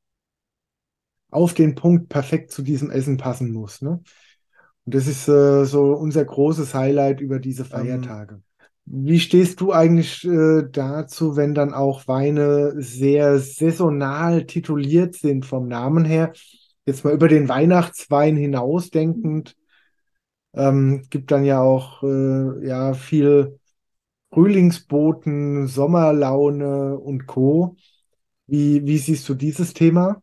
auf 1.30 1.54
den 1.54 1.74
Punkt 1.74 2.08
perfekt 2.08 2.50
zu 2.50 2.62
diesem 2.62 2.90
Essen 2.90 3.18
passen 3.18 3.52
muss, 3.52 3.82
ne? 3.82 4.00
Und 4.86 4.94
das 4.94 5.06
ist 5.06 5.28
äh, 5.28 5.64
so 5.66 5.92
unser 5.92 6.24
großes 6.24 6.74
Highlight 6.74 7.20
über 7.20 7.38
diese 7.38 7.64
Ähm, 7.64 7.68
Feiertage. 7.68 8.40
Wie 8.86 9.20
stehst 9.20 9.60
du 9.60 9.72
eigentlich 9.72 10.24
äh, 10.24 10.62
dazu, 10.72 11.36
wenn 11.36 11.54
dann 11.54 11.74
auch 11.74 12.08
Weine 12.08 12.72
sehr 12.78 13.38
saisonal 13.38 14.46
tituliert 14.46 15.14
sind 15.14 15.44
vom 15.44 15.68
Namen 15.68 16.06
her? 16.06 16.32
Jetzt 16.86 17.04
mal 17.04 17.12
über 17.12 17.28
den 17.28 17.50
Weihnachtswein 17.50 18.34
hinausdenkend, 18.38 19.54
ähm, 20.58 21.04
gibt 21.10 21.30
dann 21.32 21.44
ja 21.44 21.60
auch 21.62 22.02
äh, 22.04 22.66
ja 22.68 22.94
viel 22.94 23.60
Frühlingsboten, 24.32 25.68
Sommerlaune 25.68 26.98
und 26.98 27.26
Co. 27.26 27.76
Wie, 28.46 28.86
wie 28.86 28.98
siehst 28.98 29.28
du 29.28 29.34
dieses 29.34 29.74
Thema? 29.74 30.22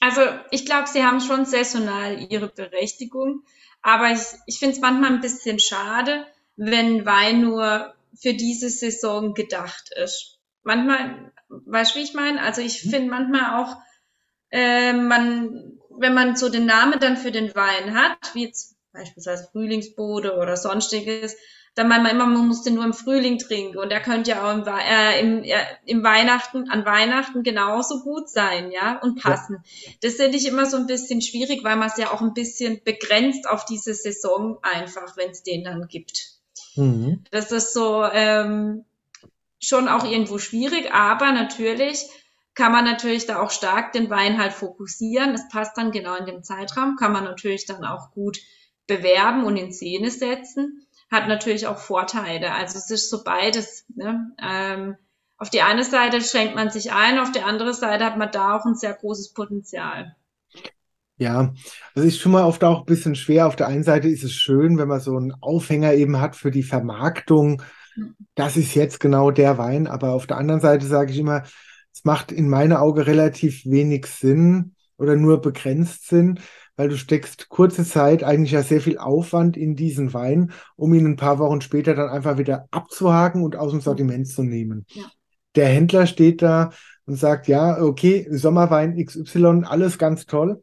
Also 0.00 0.20
ich 0.50 0.66
glaube, 0.66 0.86
sie 0.88 1.02
haben 1.04 1.20
schon 1.20 1.44
saisonal 1.46 2.26
ihre 2.30 2.48
Berechtigung, 2.48 3.42
aber 3.82 4.10
ich, 4.12 4.20
ich 4.46 4.58
finde 4.58 4.74
es 4.74 4.80
manchmal 4.82 5.12
ein 5.12 5.20
bisschen 5.20 5.58
schade, 5.58 6.26
wenn 6.56 7.06
Wein 7.06 7.40
nur 7.42 7.94
für 8.14 8.34
diese 8.34 8.68
Saison 8.68 9.32
gedacht 9.34 9.90
ist. 9.96 10.38
Manchmal, 10.64 11.31
weißt 11.66 11.94
du, 11.94 11.98
wie 11.98 12.04
ich 12.04 12.14
meine? 12.14 12.40
Also 12.42 12.60
ich 12.60 12.84
mhm. 12.84 12.90
finde 12.90 13.10
manchmal 13.10 13.62
auch, 13.62 13.76
äh, 14.50 14.92
man, 14.92 15.78
wenn 15.90 16.14
man 16.14 16.36
so 16.36 16.48
den 16.48 16.66
Namen 16.66 16.98
dann 17.00 17.16
für 17.16 17.32
den 17.32 17.54
Wein 17.54 17.94
hat, 17.94 18.34
wie 18.34 18.44
jetzt 18.44 18.76
beispielsweise 18.92 19.48
Frühlingsbode 19.52 20.36
oder 20.36 20.56
sonstiges, 20.56 21.36
dann 21.74 21.88
meint 21.88 22.02
man 22.02 22.12
immer, 22.12 22.26
man 22.26 22.48
muss 22.48 22.62
den 22.62 22.74
nur 22.74 22.84
im 22.84 22.92
Frühling 22.92 23.38
trinken 23.38 23.78
und 23.78 23.90
er 23.90 24.00
könnte 24.00 24.32
ja 24.32 24.46
auch 24.46 24.54
im, 24.54 24.64
äh, 24.66 25.20
im, 25.20 25.42
äh, 25.42 25.56
im 25.86 26.04
Weihnachten, 26.04 26.70
an 26.70 26.84
Weihnachten 26.84 27.42
genauso 27.42 28.02
gut 28.02 28.28
sein, 28.28 28.70
ja, 28.70 29.00
und 29.00 29.22
passen. 29.22 29.64
Ja. 29.64 29.92
Das 30.02 30.14
finde 30.14 30.36
ich 30.36 30.46
immer 30.46 30.66
so 30.66 30.76
ein 30.76 30.86
bisschen 30.86 31.22
schwierig, 31.22 31.64
weil 31.64 31.76
man 31.76 31.88
es 31.88 31.96
ja 31.96 32.12
auch 32.12 32.20
ein 32.20 32.34
bisschen 32.34 32.82
begrenzt 32.84 33.48
auf 33.48 33.64
diese 33.64 33.94
Saison 33.94 34.58
einfach, 34.62 35.16
wenn 35.16 35.30
es 35.30 35.42
den 35.42 35.64
dann 35.64 35.88
gibt. 35.88 36.32
Mhm. 36.76 37.24
Das 37.30 37.52
ist 37.52 37.72
so 37.72 38.04
ähm, 38.04 38.84
schon 39.62 39.88
auch 39.88 40.04
irgendwo 40.04 40.38
schwierig, 40.38 40.92
aber 40.92 41.32
natürlich 41.32 42.06
kann 42.54 42.72
man 42.72 42.84
natürlich 42.84 43.26
da 43.26 43.40
auch 43.40 43.50
stark 43.50 43.92
den 43.92 44.10
Wein 44.10 44.38
halt 44.38 44.52
fokussieren. 44.52 45.34
Es 45.34 45.48
passt 45.48 45.78
dann 45.78 45.90
genau 45.90 46.16
in 46.16 46.26
dem 46.26 46.42
Zeitraum, 46.42 46.96
kann 46.96 47.12
man 47.12 47.24
natürlich 47.24 47.64
dann 47.64 47.84
auch 47.84 48.10
gut 48.10 48.38
bewerben 48.86 49.44
und 49.44 49.56
in 49.56 49.72
Szene 49.72 50.10
setzen 50.10 50.86
hat 51.12 51.28
natürlich 51.28 51.66
auch 51.66 51.78
Vorteile. 51.78 52.52
Also 52.52 52.78
es 52.78 52.90
ist 52.90 53.10
so 53.10 53.22
beides. 53.22 53.84
Ne? 53.94 54.32
Ähm, 54.42 54.96
auf 55.36 55.50
die 55.50 55.60
eine 55.60 55.84
Seite 55.84 56.22
schränkt 56.22 56.56
man 56.56 56.70
sich 56.70 56.92
ein, 56.92 57.18
auf 57.18 57.30
die 57.30 57.42
andere 57.42 57.74
Seite 57.74 58.04
hat 58.04 58.16
man 58.16 58.30
da 58.32 58.56
auch 58.56 58.64
ein 58.64 58.74
sehr 58.74 58.94
großes 58.94 59.34
Potenzial. 59.34 60.16
Ja, 61.18 61.52
also 61.94 62.08
ist 62.08 62.18
schon 62.18 62.32
mal 62.32 62.44
oft 62.44 62.64
auch 62.64 62.80
ein 62.80 62.86
bisschen 62.86 63.14
schwer. 63.14 63.46
Auf 63.46 63.56
der 63.56 63.68
einen 63.68 63.84
Seite 63.84 64.08
ist 64.08 64.24
es 64.24 64.32
schön, 64.32 64.78
wenn 64.78 64.88
man 64.88 65.00
so 65.00 65.16
einen 65.16 65.34
Aufhänger 65.40 65.92
eben 65.92 66.20
hat 66.20 66.34
für 66.34 66.50
die 66.50 66.62
Vermarktung. 66.62 67.62
Das 68.34 68.56
ist 68.56 68.74
jetzt 68.74 69.00
genau 69.00 69.30
der 69.30 69.58
Wein. 69.58 69.86
Aber 69.86 70.12
auf 70.12 70.26
der 70.26 70.38
anderen 70.38 70.60
Seite 70.60 70.86
sage 70.86 71.12
ich 71.12 71.18
immer, 71.18 71.42
es 71.92 72.04
macht 72.04 72.32
in 72.32 72.48
meinen 72.48 72.72
Augen 72.72 73.00
relativ 73.00 73.64
wenig 73.66 74.06
Sinn 74.06 74.74
oder 74.96 75.16
nur 75.16 75.40
begrenzt 75.40 76.08
Sinn, 76.08 76.40
weil 76.76 76.88
du 76.88 76.96
steckst 76.96 77.48
kurze 77.48 77.84
Zeit 77.84 78.24
eigentlich 78.24 78.52
ja 78.52 78.62
sehr 78.62 78.80
viel 78.80 78.98
Aufwand 78.98 79.56
in 79.56 79.76
diesen 79.76 80.14
Wein, 80.14 80.52
um 80.76 80.94
ihn 80.94 81.06
ein 81.06 81.16
paar 81.16 81.38
Wochen 81.38 81.60
später 81.60 81.94
dann 81.94 82.08
einfach 82.08 82.38
wieder 82.38 82.66
abzuhaken 82.70 83.42
und 83.42 83.56
aus 83.56 83.72
dem 83.72 83.80
Sortiment 83.80 84.28
zu 84.28 84.42
nehmen. 84.42 84.86
Ja. 84.88 85.04
Der 85.54 85.68
Händler 85.68 86.06
steht 86.06 86.40
da 86.40 86.70
und 87.04 87.16
sagt, 87.16 87.46
ja, 87.46 87.82
okay, 87.82 88.26
Sommerwein 88.30 88.96
XY, 88.96 89.64
alles 89.64 89.98
ganz 89.98 90.24
toll. 90.24 90.62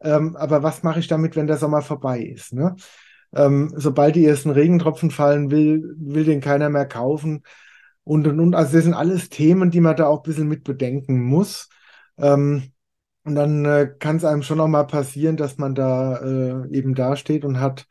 Ähm, 0.00 0.34
aber 0.36 0.62
was 0.62 0.82
mache 0.82 1.00
ich 1.00 1.08
damit, 1.08 1.36
wenn 1.36 1.46
der 1.46 1.58
Sommer 1.58 1.82
vorbei 1.82 2.20
ist? 2.20 2.54
Ne? 2.54 2.74
Ähm, 3.34 3.72
sobald 3.76 4.16
die 4.16 4.24
ersten 4.24 4.50
Regentropfen 4.50 5.10
fallen, 5.10 5.50
will, 5.50 5.94
will 5.98 6.24
den 6.24 6.40
keiner 6.40 6.68
mehr 6.68 6.86
kaufen. 6.86 7.42
Und, 8.04 8.26
und, 8.26 8.40
und. 8.40 8.54
Also 8.54 8.74
das 8.74 8.84
sind 8.84 8.94
alles 8.94 9.28
Themen, 9.28 9.70
die 9.70 9.80
man 9.80 9.96
da 9.96 10.06
auch 10.06 10.18
ein 10.18 10.28
bisschen 10.28 10.48
mit 10.48 10.64
bedenken 10.64 11.20
muss. 11.22 11.68
Ähm, 12.18 12.72
und 13.24 13.34
dann 13.34 13.64
äh, 13.64 13.94
kann 13.98 14.16
es 14.16 14.24
einem 14.24 14.42
schon 14.42 14.58
noch 14.58 14.68
mal 14.68 14.84
passieren, 14.84 15.36
dass 15.36 15.58
man 15.58 15.74
da 15.74 16.16
äh, 16.18 16.76
eben 16.76 16.94
dasteht 16.94 17.44
und 17.44 17.60
hat 17.60 17.86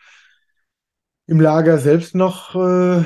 im 1.28 1.39
Lager 1.39 1.78
selbst 1.78 2.15
noch 2.15 2.56
äh, 2.56 3.04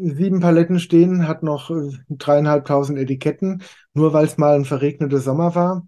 sieben 0.00 0.40
Paletten 0.40 0.80
stehen, 0.80 1.28
hat 1.28 1.42
noch 1.42 1.70
äh, 1.70 1.90
dreieinhalbtausend 2.08 2.98
Etiketten, 2.98 3.62
nur 3.92 4.14
weil 4.14 4.24
es 4.24 4.38
mal 4.38 4.54
ein 4.54 4.64
verregneter 4.64 5.18
Sommer 5.18 5.54
war. 5.54 5.86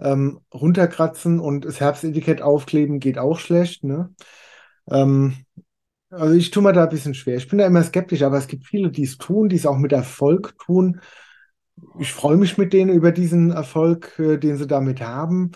Ähm, 0.00 0.40
runterkratzen 0.52 1.38
und 1.38 1.66
das 1.66 1.80
Herbstetikett 1.80 2.40
aufkleben 2.40 2.98
geht 2.98 3.18
auch 3.18 3.38
schlecht. 3.38 3.84
Ne? 3.84 4.14
Ähm, 4.90 5.36
also 6.10 6.34
ich 6.34 6.50
tue 6.50 6.62
mir 6.62 6.72
da 6.72 6.84
ein 6.84 6.90
bisschen 6.90 7.14
schwer. 7.14 7.36
Ich 7.36 7.48
bin 7.48 7.58
da 7.58 7.66
immer 7.66 7.82
skeptisch, 7.82 8.22
aber 8.22 8.38
es 8.38 8.46
gibt 8.46 8.66
viele, 8.66 8.90
die 8.90 9.04
es 9.04 9.18
tun, 9.18 9.48
die 9.48 9.56
es 9.56 9.66
auch 9.66 9.78
mit 9.78 9.92
Erfolg 9.92 10.58
tun 10.58 11.00
ich 11.98 12.12
freue 12.12 12.36
mich 12.36 12.58
mit 12.58 12.72
denen 12.72 12.90
über 12.90 13.12
diesen 13.12 13.50
Erfolg, 13.50 14.18
äh, 14.18 14.38
den 14.38 14.56
sie 14.56 14.66
damit 14.66 15.00
haben. 15.00 15.52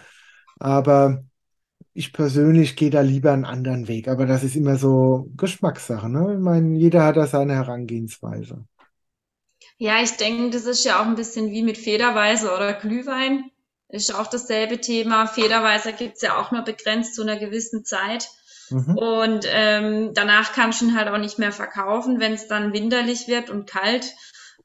Aber 0.59 1.25
ich 1.93 2.13
persönlich 2.13 2.77
gehe 2.77 2.91
da 2.91 3.01
lieber 3.01 3.33
einen 3.33 3.45
anderen 3.45 3.89
Weg. 3.89 4.09
Aber 4.09 4.27
das 4.27 4.45
ist 4.45 4.57
immer 4.57 4.77
so 4.77 5.31
Geschmackssache. 5.37 6.09
Ne? 6.09 6.35
Ich 6.35 6.41
meine, 6.41 6.77
jeder 6.77 7.05
hat 7.05 7.17
da 7.17 7.27
seine 7.27 7.55
Herangehensweise. 7.55 8.65
Ja, 9.79 10.03
ich 10.03 10.13
denke, 10.13 10.51
das 10.51 10.65
ist 10.65 10.85
ja 10.85 11.01
auch 11.01 11.07
ein 11.07 11.17
bisschen 11.17 11.51
wie 11.51 11.63
mit 11.63 11.77
Federweise 11.77 12.55
oder 12.55 12.73
Glühwein. 12.75 13.51
Ist 13.89 14.15
auch 14.15 14.27
dasselbe 14.27 14.81
Thema. 14.81 15.27
Federweise 15.27 15.93
gibt 15.93 16.17
es 16.17 16.23
ja 16.23 16.41
auch 16.41 16.51
nur 16.51 16.63
begrenzt 16.63 17.15
zu 17.15 17.23
einer 17.23 17.39
gewissen 17.39 17.85
Zeit. 17.85 18.29
Mhm. 18.71 18.97
Und 18.97 19.47
ähm, 19.49 20.15
danach 20.15 20.53
kannst 20.53 20.81
du 20.81 20.87
ihn 20.87 20.97
halt 20.97 21.09
auch 21.09 21.19
nicht 21.19 21.39
mehr 21.39 21.53
verkaufen, 21.53 22.21
wenn 22.21 22.33
es 22.33 22.49
dann 22.49 22.73
winterlich 22.73 23.29
wird 23.29 23.51
und 23.51 23.69
kalt. 23.69 24.15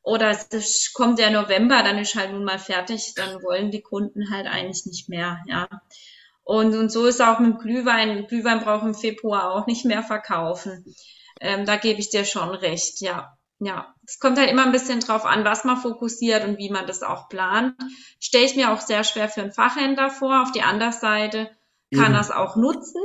Oder 0.03 0.31
es 0.31 0.93
kommt 0.93 1.19
der 1.19 1.29
November, 1.29 1.83
dann 1.83 1.99
ist 1.99 2.15
halt 2.15 2.31
nun 2.31 2.43
mal 2.43 2.57
fertig, 2.57 3.13
dann 3.15 3.43
wollen 3.43 3.69
die 3.69 3.83
Kunden 3.83 4.31
halt 4.31 4.47
eigentlich 4.47 4.85
nicht 4.85 5.09
mehr, 5.09 5.39
ja. 5.45 5.67
Und, 6.43 6.75
und 6.75 6.91
so 6.91 7.05
ist 7.05 7.21
auch 7.21 7.39
mit 7.39 7.59
Glühwein. 7.59 8.25
Glühwein 8.27 8.61
braucht 8.61 8.83
im 8.83 8.95
Februar 8.95 9.51
auch 9.51 9.67
nicht 9.67 9.85
mehr 9.85 10.01
verkaufen. 10.01 10.83
Ähm, 11.39 11.65
da 11.65 11.75
gebe 11.77 11.99
ich 11.99 12.09
dir 12.09 12.25
schon 12.25 12.49
recht, 12.49 12.99
ja. 13.01 13.37
Ja, 13.63 13.93
es 14.07 14.17
kommt 14.17 14.39
halt 14.39 14.49
immer 14.49 14.65
ein 14.65 14.71
bisschen 14.71 15.01
drauf 15.01 15.23
an, 15.23 15.45
was 15.45 15.65
man 15.65 15.77
fokussiert 15.77 16.43
und 16.45 16.57
wie 16.57 16.71
man 16.71 16.87
das 16.87 17.03
auch 17.03 17.29
plant. 17.29 17.75
Stelle 18.19 18.45
ich 18.45 18.55
mir 18.55 18.71
auch 18.71 18.81
sehr 18.81 19.03
schwer 19.03 19.29
für 19.29 19.43
einen 19.43 19.51
Fachhändler 19.51 20.09
vor. 20.09 20.41
Auf 20.41 20.51
die 20.51 20.63
andere 20.63 20.91
Seite 20.91 21.51
kann 21.93 22.15
er 22.15 22.21
es 22.21 22.31
auch 22.31 22.55
nutzen. 22.55 23.01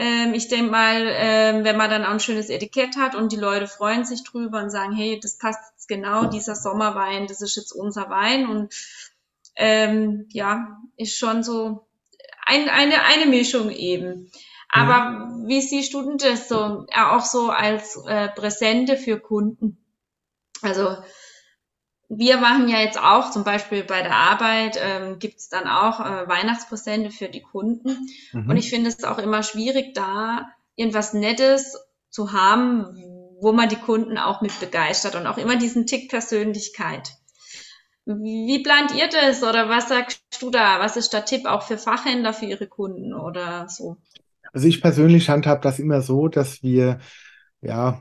Ähm, 0.00 0.32
ich 0.32 0.46
denke 0.46 0.70
mal, 0.70 1.08
ähm, 1.08 1.64
wenn 1.64 1.76
man 1.76 1.90
dann 1.90 2.04
auch 2.04 2.10
ein 2.10 2.20
schönes 2.20 2.50
Etikett 2.50 2.96
hat 2.96 3.16
und 3.16 3.32
die 3.32 3.36
Leute 3.36 3.66
freuen 3.66 4.04
sich 4.04 4.22
drüber 4.22 4.62
und 4.62 4.70
sagen, 4.70 4.94
hey, 4.94 5.18
das 5.20 5.38
passt 5.38 5.58
jetzt 5.72 5.88
genau, 5.88 6.26
dieser 6.26 6.54
Sommerwein, 6.54 7.26
das 7.26 7.42
ist 7.42 7.56
jetzt 7.56 7.72
unser 7.72 8.08
Wein 8.08 8.48
und 8.48 8.72
ähm, 9.56 10.26
ja, 10.28 10.78
ist 10.96 11.18
schon 11.18 11.42
so 11.42 11.88
ein, 12.46 12.68
eine, 12.68 13.02
eine 13.06 13.26
Mischung 13.26 13.72
eben. 13.72 14.30
Aber 14.68 14.92
ja. 14.92 15.36
wie 15.46 15.62
siehst 15.62 15.92
du 15.94 16.02
denn 16.02 16.18
das 16.18 16.48
so, 16.48 16.86
auch 16.94 17.24
so 17.24 17.50
als 17.50 18.00
äh, 18.06 18.28
Präsente 18.28 18.96
für 18.96 19.18
Kunden? 19.18 19.84
Also 20.62 20.96
wir 22.08 22.38
machen 22.38 22.68
ja 22.68 22.78
jetzt 22.78 22.98
auch, 22.98 23.30
zum 23.30 23.44
Beispiel 23.44 23.84
bei 23.84 24.02
der 24.02 24.14
Arbeit, 24.14 24.78
ähm, 24.82 25.18
gibt 25.18 25.38
es 25.38 25.48
dann 25.48 25.66
auch 25.66 26.00
äh, 26.00 26.26
Weihnachtspräsente 26.26 27.10
für 27.10 27.28
die 27.28 27.42
Kunden. 27.42 28.08
Mhm. 28.32 28.48
Und 28.48 28.56
ich 28.56 28.70
finde 28.70 28.88
es 28.88 29.04
auch 29.04 29.18
immer 29.18 29.42
schwierig, 29.42 29.94
da 29.94 30.48
irgendwas 30.74 31.12
Nettes 31.12 31.76
zu 32.08 32.32
haben, 32.32 32.86
wo 33.40 33.52
man 33.52 33.68
die 33.68 33.76
Kunden 33.76 34.16
auch 34.16 34.40
mit 34.40 34.58
begeistert 34.58 35.16
und 35.16 35.26
auch 35.26 35.36
immer 35.36 35.56
diesen 35.56 35.86
Tick 35.86 36.08
Persönlichkeit. 36.08 37.12
Wie 38.06 38.62
plant 38.62 38.94
ihr 38.96 39.08
das 39.08 39.42
oder 39.42 39.68
was 39.68 39.88
sagst 39.88 40.22
du 40.40 40.50
da? 40.50 40.80
Was 40.80 40.96
ist 40.96 41.12
der 41.12 41.26
Tipp 41.26 41.44
auch 41.44 41.62
für 41.62 41.76
Fachhändler 41.76 42.32
für 42.32 42.46
ihre 42.46 42.66
Kunden 42.66 43.12
oder 43.12 43.68
so? 43.68 43.98
Also 44.54 44.66
ich 44.66 44.80
persönlich 44.80 45.28
handhabe 45.28 45.60
das 45.60 45.78
immer 45.78 46.00
so, 46.00 46.28
dass 46.28 46.62
wir 46.62 47.00
ja 47.60 48.00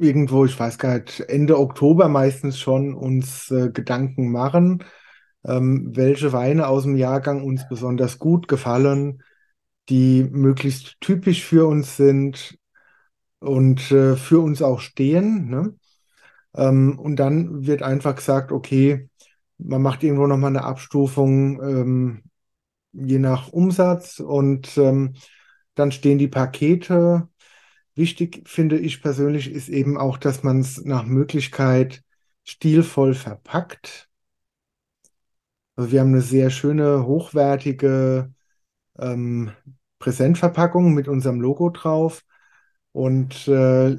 irgendwo, 0.00 0.44
ich 0.44 0.58
weiß 0.58 0.78
gar 0.78 0.98
nicht, 0.98 1.20
Ende 1.20 1.58
Oktober 1.58 2.08
meistens 2.08 2.58
schon 2.58 2.94
uns 2.94 3.50
äh, 3.50 3.70
Gedanken 3.70 4.32
machen, 4.32 4.84
ähm, 5.44 5.90
welche 5.94 6.32
Weine 6.32 6.68
aus 6.68 6.84
dem 6.84 6.96
Jahrgang 6.96 7.44
uns 7.44 7.68
besonders 7.68 8.18
gut 8.18 8.48
gefallen, 8.48 9.22
die 9.88 10.24
möglichst 10.24 11.00
typisch 11.00 11.44
für 11.44 11.66
uns 11.66 11.96
sind 11.96 12.58
und 13.40 13.90
äh, 13.90 14.16
für 14.16 14.40
uns 14.40 14.62
auch 14.62 14.80
stehen. 14.80 15.48
Ne? 15.48 15.74
Ähm, 16.54 16.98
und 16.98 17.16
dann 17.16 17.66
wird 17.66 17.82
einfach 17.82 18.16
gesagt, 18.16 18.52
okay, 18.52 19.08
man 19.58 19.82
macht 19.82 20.02
irgendwo 20.02 20.26
nochmal 20.26 20.50
eine 20.50 20.64
Abstufung, 20.64 21.62
ähm, 21.62 22.22
je 22.92 23.18
nach 23.18 23.52
Umsatz 23.52 24.18
und 24.20 24.76
ähm, 24.78 25.14
dann 25.74 25.92
stehen 25.92 26.18
die 26.18 26.28
Pakete 26.28 27.28
Wichtig 28.00 28.48
finde 28.48 28.78
ich 28.78 29.02
persönlich 29.02 29.52
ist 29.52 29.68
eben 29.68 29.98
auch, 29.98 30.16
dass 30.16 30.42
man 30.42 30.60
es 30.60 30.82
nach 30.82 31.04
Möglichkeit 31.04 32.02
stilvoll 32.44 33.12
verpackt. 33.12 34.08
Also 35.76 35.92
wir 35.92 36.00
haben 36.00 36.08
eine 36.08 36.22
sehr 36.22 36.48
schöne, 36.48 37.04
hochwertige 37.04 38.32
ähm, 38.98 39.50
Präsentverpackung 39.98 40.94
mit 40.94 41.08
unserem 41.08 41.42
Logo 41.42 41.68
drauf 41.68 42.24
und 42.92 43.46
äh, 43.48 43.98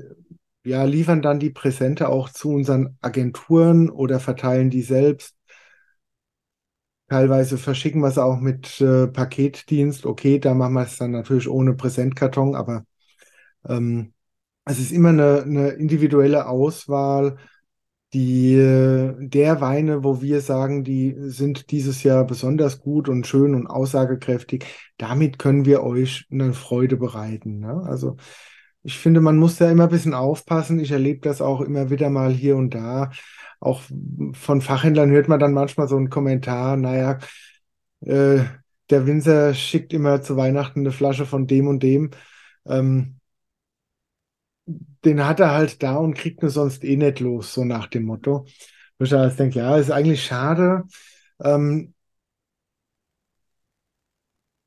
ja, 0.65 0.83
liefern 0.83 1.21
dann 1.21 1.39
die 1.39 1.51
Präsente 1.51 2.09
auch 2.09 2.29
zu 2.29 2.49
unseren 2.49 2.97
Agenturen 3.01 3.91
oder 3.91 4.19
verteilen 4.19 4.71
die 4.71 4.81
selbst. 4.81 5.35
Teilweise 7.07 7.59
verschicken 7.59 8.01
wir 8.01 8.07
es 8.07 8.17
auch 8.17 8.39
mit 8.39 8.81
äh, 8.81 9.07
Paketdienst. 9.07 10.07
Okay, 10.07 10.39
da 10.39 10.55
machen 10.55 10.73
wir 10.73 10.81
es 10.85 10.97
dann 10.97 11.11
natürlich 11.11 11.47
ohne 11.47 11.75
Präsentkarton, 11.75 12.55
aber 12.55 12.83
ähm, 13.67 14.13
es 14.65 14.79
ist 14.79 14.91
immer 14.91 15.09
eine, 15.09 15.43
eine 15.43 15.69
individuelle 15.69 16.47
Auswahl 16.47 17.37
die, 18.13 18.55
äh, 18.55 19.15
der 19.19 19.61
Weine, 19.61 20.03
wo 20.03 20.21
wir 20.21 20.41
sagen, 20.41 20.83
die 20.83 21.15
sind 21.17 21.71
dieses 21.71 22.03
Jahr 22.03 22.25
besonders 22.25 22.81
gut 22.81 23.07
und 23.07 23.25
schön 23.25 23.55
und 23.55 23.67
aussagekräftig, 23.67 24.65
damit 24.97 25.39
können 25.39 25.65
wir 25.65 25.83
euch 25.83 26.27
eine 26.29 26.53
Freude 26.53 26.97
bereiten. 26.97 27.59
Ne? 27.59 27.83
Also 27.85 28.17
ich 28.83 28.97
finde, 28.97 29.21
man 29.21 29.37
muss 29.37 29.57
da 29.57 29.69
immer 29.71 29.83
ein 29.83 29.89
bisschen 29.89 30.13
aufpassen. 30.13 30.79
Ich 30.79 30.91
erlebe 30.91 31.21
das 31.21 31.41
auch 31.41 31.61
immer 31.61 31.89
wieder 31.89 32.09
mal 32.09 32.31
hier 32.31 32.57
und 32.57 32.73
da. 32.73 33.11
Auch 33.59 33.81
von 34.33 34.61
Fachhändlern 34.61 35.11
hört 35.11 35.27
man 35.27 35.39
dann 35.39 35.53
manchmal 35.53 35.87
so 35.87 35.95
einen 35.95 36.09
Kommentar, 36.09 36.77
naja, 36.77 37.19
äh, 38.01 38.39
der 38.89 39.07
Winzer 39.07 39.53
schickt 39.53 39.93
immer 39.93 40.21
zu 40.21 40.35
Weihnachten 40.35 40.81
eine 40.81 40.91
Flasche 40.91 41.25
von 41.25 41.47
dem 41.47 41.67
und 41.67 41.81
dem. 41.83 42.11
Ähm, 42.65 43.20
den 45.05 45.25
hat 45.25 45.39
er 45.39 45.51
halt 45.51 45.83
da 45.83 45.95
und 45.95 46.15
kriegt 46.15 46.43
ihn 46.43 46.49
sonst 46.49 46.83
eh 46.83 46.97
nicht 46.97 47.19
los, 47.19 47.53
so 47.53 47.65
nach 47.65 47.87
dem 47.87 48.03
Motto. 48.03 48.45
Wo 48.99 49.05
ich 49.05 49.13
halt 49.13 49.37
denke, 49.39 49.59
ja, 49.59 49.77
ist 49.77 49.91
eigentlich 49.91 50.23
schade. 50.23 50.83
Ähm, 51.43 51.93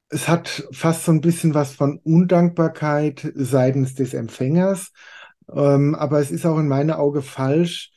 es 0.09 0.29
hat 0.29 0.67
fast 0.73 1.05
so 1.05 1.13
ein 1.13 1.21
bisschen 1.21 1.55
was 1.55 1.75
von 1.75 1.99
Undankbarkeit 2.05 3.33
seitens 3.35 3.95
des 3.95 4.15
Empfängers, 4.15 4.93
ähm, 5.53 5.95
aber 5.95 6.21
es 6.21 6.31
ist 6.31 6.47
auch 6.47 6.59
in 6.59 6.69
meinen 6.69 6.91
Augen 6.91 7.23
falsch, 7.23 7.91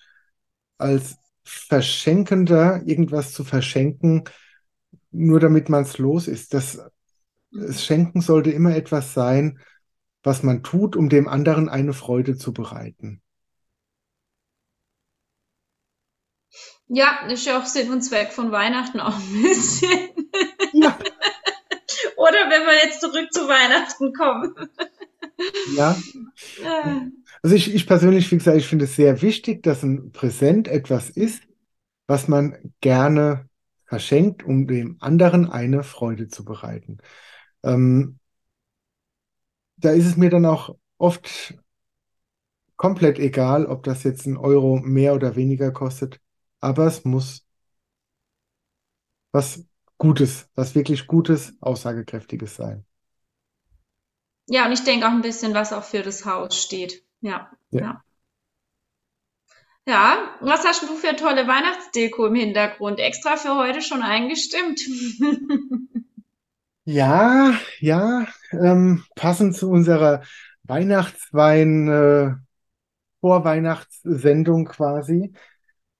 als 0.77 1.17
Verschenkender 1.43 2.81
irgendwas 2.85 3.33
zu 3.33 3.43
verschenken, 3.43 4.23
nur 5.11 5.39
damit 5.39 5.69
man 5.69 5.83
es 5.83 5.97
los 5.97 6.27
ist. 6.27 6.53
Das, 6.53 6.81
das 7.51 7.85
Schenken 7.85 8.21
sollte 8.21 8.51
immer 8.51 8.75
etwas 8.75 9.13
sein, 9.13 9.59
was 10.27 10.43
man 10.43 10.61
tut, 10.61 10.95
um 10.95 11.07
dem 11.09 11.27
anderen 11.27 11.69
eine 11.69 11.93
Freude 11.93 12.37
zu 12.37 12.53
bereiten. 12.53 13.21
Ja, 16.89 17.27
ist 17.27 17.45
ja 17.45 17.59
auch 17.59 17.65
Sinn 17.65 17.91
und 17.91 18.01
Zweck 18.01 18.31
von 18.31 18.51
Weihnachten 18.51 18.99
auch 18.99 19.17
ein 19.17 19.41
bisschen. 19.41 19.89
Ja. 20.73 20.97
Oder 22.17 22.49
wenn 22.49 22.65
wir 22.65 22.75
jetzt 22.83 23.01
zurück 23.01 23.31
zu 23.31 23.47
Weihnachten 23.47 24.13
kommen. 24.13 24.53
Ja. 25.75 25.95
Also 27.41 27.55
ich, 27.55 27.73
ich 27.73 27.87
persönlich, 27.87 28.31
wie 28.31 28.37
gesagt, 28.37 28.57
ich 28.57 28.67
finde 28.67 28.85
es 28.85 28.95
sehr 28.95 29.21
wichtig, 29.21 29.63
dass 29.63 29.83
ein 29.83 30.11
Präsent 30.11 30.67
etwas 30.67 31.09
ist, 31.09 31.43
was 32.07 32.27
man 32.27 32.73
gerne 32.81 33.47
verschenkt, 33.85 34.43
um 34.43 34.67
dem 34.67 34.97
anderen 34.99 35.49
eine 35.49 35.83
Freude 35.83 36.27
zu 36.27 36.43
bereiten. 36.43 36.97
Ähm, 37.63 38.19
da 39.77 39.91
ist 39.91 40.05
es 40.05 40.17
mir 40.17 40.29
dann 40.29 40.45
auch 40.45 40.75
oft 40.97 41.55
komplett 42.77 43.19
egal, 43.19 43.65
ob 43.65 43.83
das 43.83 44.03
jetzt 44.03 44.25
ein 44.25 44.37
Euro 44.37 44.77
mehr 44.77 45.13
oder 45.15 45.35
weniger 45.35 45.71
kostet, 45.71 46.19
aber 46.59 46.85
es 46.87 47.05
muss 47.05 47.45
was 49.31 49.65
Gutes, 49.97 50.49
was 50.55 50.75
wirklich 50.75 51.07
Gutes, 51.07 51.55
Aussagekräftiges 51.61 52.55
sein. 52.57 52.85
Ja, 54.47 54.65
und 54.65 54.71
ich 54.73 54.83
denke 54.83 55.05
auch 55.07 55.11
ein 55.11 55.21
bisschen, 55.21 55.53
was 55.53 55.71
auch 55.73 55.83
für 55.83 56.01
das 56.01 56.25
Haus 56.25 56.61
steht. 56.61 57.03
Ja, 57.21 57.49
ja. 57.71 57.79
ja. 57.81 58.03
Ja, 59.87 60.35
was 60.41 60.65
hast 60.65 60.83
du 60.83 60.95
für 60.95 61.15
tolle 61.15 61.47
Weihnachtsdeko 61.47 62.27
im 62.27 62.35
Hintergrund? 62.35 62.99
Extra 62.99 63.37
für 63.37 63.55
heute 63.55 63.81
schon 63.81 64.01
eingestimmt. 64.03 64.81
Ja, 66.89 67.53
ja, 67.81 68.27
ähm, 68.53 69.03
passend 69.15 69.55
zu 69.57 69.69
unserer 69.69 70.21
Weihnachtswein, 70.63 71.89
äh, 71.89 72.31
Vorweihnachtssendung 73.19 74.65
quasi, 74.65 75.33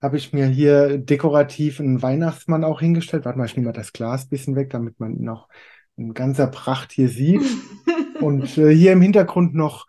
habe 0.01 0.17
ich 0.17 0.31
mir 0.33 0.47
hier 0.47 0.97
dekorativ 0.97 1.81
einen 1.81 2.01
Weihnachtsmann 2.01 2.63
auch 2.63 2.79
hingestellt. 2.79 3.25
Warte 3.25 3.37
mal, 3.37 3.47
ich 3.47 3.57
nehme 3.57 3.67
mal 3.67 3.73
das 3.73 3.91
Glas 3.91 4.25
ein 4.25 4.29
bisschen 4.29 4.55
weg, 4.55 4.69
damit 4.69 4.99
man 4.99 5.13
ihn 5.17 5.25
noch 5.25 5.49
in 5.97 6.13
ganzer 6.13 6.47
Pracht 6.47 6.93
hier 6.93 7.09
sieht. 7.09 7.41
Und 8.21 8.57
äh, 8.57 8.73
hier 8.73 8.93
im 8.93 9.01
Hintergrund 9.01 9.55
noch 9.55 9.87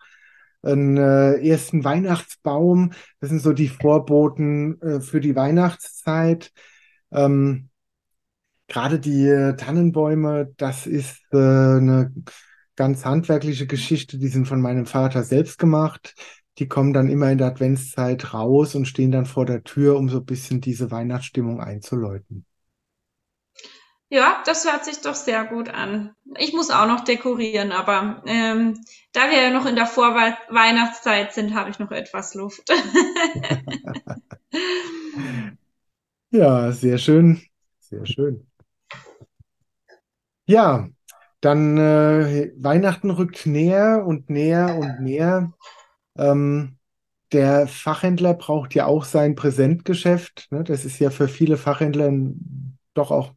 einen 0.63 0.97
äh, 0.97 1.35
ersten 1.47 1.85
Weihnachtsbaum. 1.85 2.91
Das 3.21 3.29
sind 3.29 3.41
so 3.41 3.53
die 3.53 3.69
Vorboten 3.69 4.81
äh, 4.81 4.99
für 5.01 5.21
die 5.21 5.35
Weihnachtszeit. 5.35 6.51
Ähm, 7.11 7.68
Gerade 8.69 8.99
die 8.99 9.25
äh, 9.25 9.55
Tannenbäume, 9.55 10.53
das 10.57 10.85
ist 10.85 11.21
äh, 11.33 11.37
eine 11.37 12.13
ganz 12.75 13.03
handwerkliche 13.03 13.67
Geschichte. 13.67 14.19
Die 14.19 14.27
sind 14.27 14.47
von 14.47 14.61
meinem 14.61 14.85
Vater 14.85 15.23
selbst 15.23 15.57
gemacht. 15.57 16.13
Die 16.59 16.67
kommen 16.67 16.93
dann 16.93 17.09
immer 17.09 17.31
in 17.31 17.39
der 17.39 17.47
Adventszeit 17.47 18.33
raus 18.33 18.75
und 18.75 18.85
stehen 18.85 19.11
dann 19.11 19.25
vor 19.25 19.45
der 19.45 19.63
Tür, 19.63 19.97
um 19.97 20.07
so 20.07 20.19
ein 20.19 20.25
bisschen 20.25 20.61
diese 20.61 20.91
Weihnachtsstimmung 20.91 21.59
einzuläuten. 21.59 22.45
Ja, 24.09 24.41
das 24.45 24.65
hört 24.65 24.85
sich 24.85 25.01
doch 25.01 25.15
sehr 25.15 25.45
gut 25.45 25.69
an. 25.69 26.15
Ich 26.37 26.53
muss 26.53 26.71
auch 26.71 26.87
noch 26.87 27.03
dekorieren, 27.03 27.71
aber 27.71 28.23
ähm, 28.25 28.79
da 29.13 29.29
wir 29.29 29.41
ja 29.41 29.49
noch 29.51 29.65
in 29.65 29.75
der 29.75 29.85
Vorweihnachtszeit 29.85 31.33
sind, 31.33 31.53
habe 31.53 31.69
ich 31.69 31.79
noch 31.79 31.91
etwas 31.91 32.33
Luft. 32.33 32.63
ja, 36.31 36.71
sehr 36.71 36.97
schön, 36.97 37.41
sehr 37.79 38.05
schön. 38.05 38.48
Ja, 40.49 40.89
dann 41.41 41.77
äh, 41.77 42.51
Weihnachten 42.57 43.11
rückt 43.11 43.45
näher 43.45 44.03
und 44.03 44.31
näher 44.31 44.75
und 44.79 44.99
näher. 44.99 45.53
Ähm, 46.17 46.79
der 47.31 47.67
Fachhändler 47.67 48.33
braucht 48.33 48.73
ja 48.73 48.87
auch 48.87 49.05
sein 49.05 49.35
Präsentgeschäft. 49.35 50.47
Ne? 50.49 50.63
Das 50.63 50.85
ist 50.85 50.97
ja 50.97 51.11
für 51.11 51.27
viele 51.27 51.55
Fachhändler 51.55 52.11
doch 52.95 53.11
auch 53.11 53.33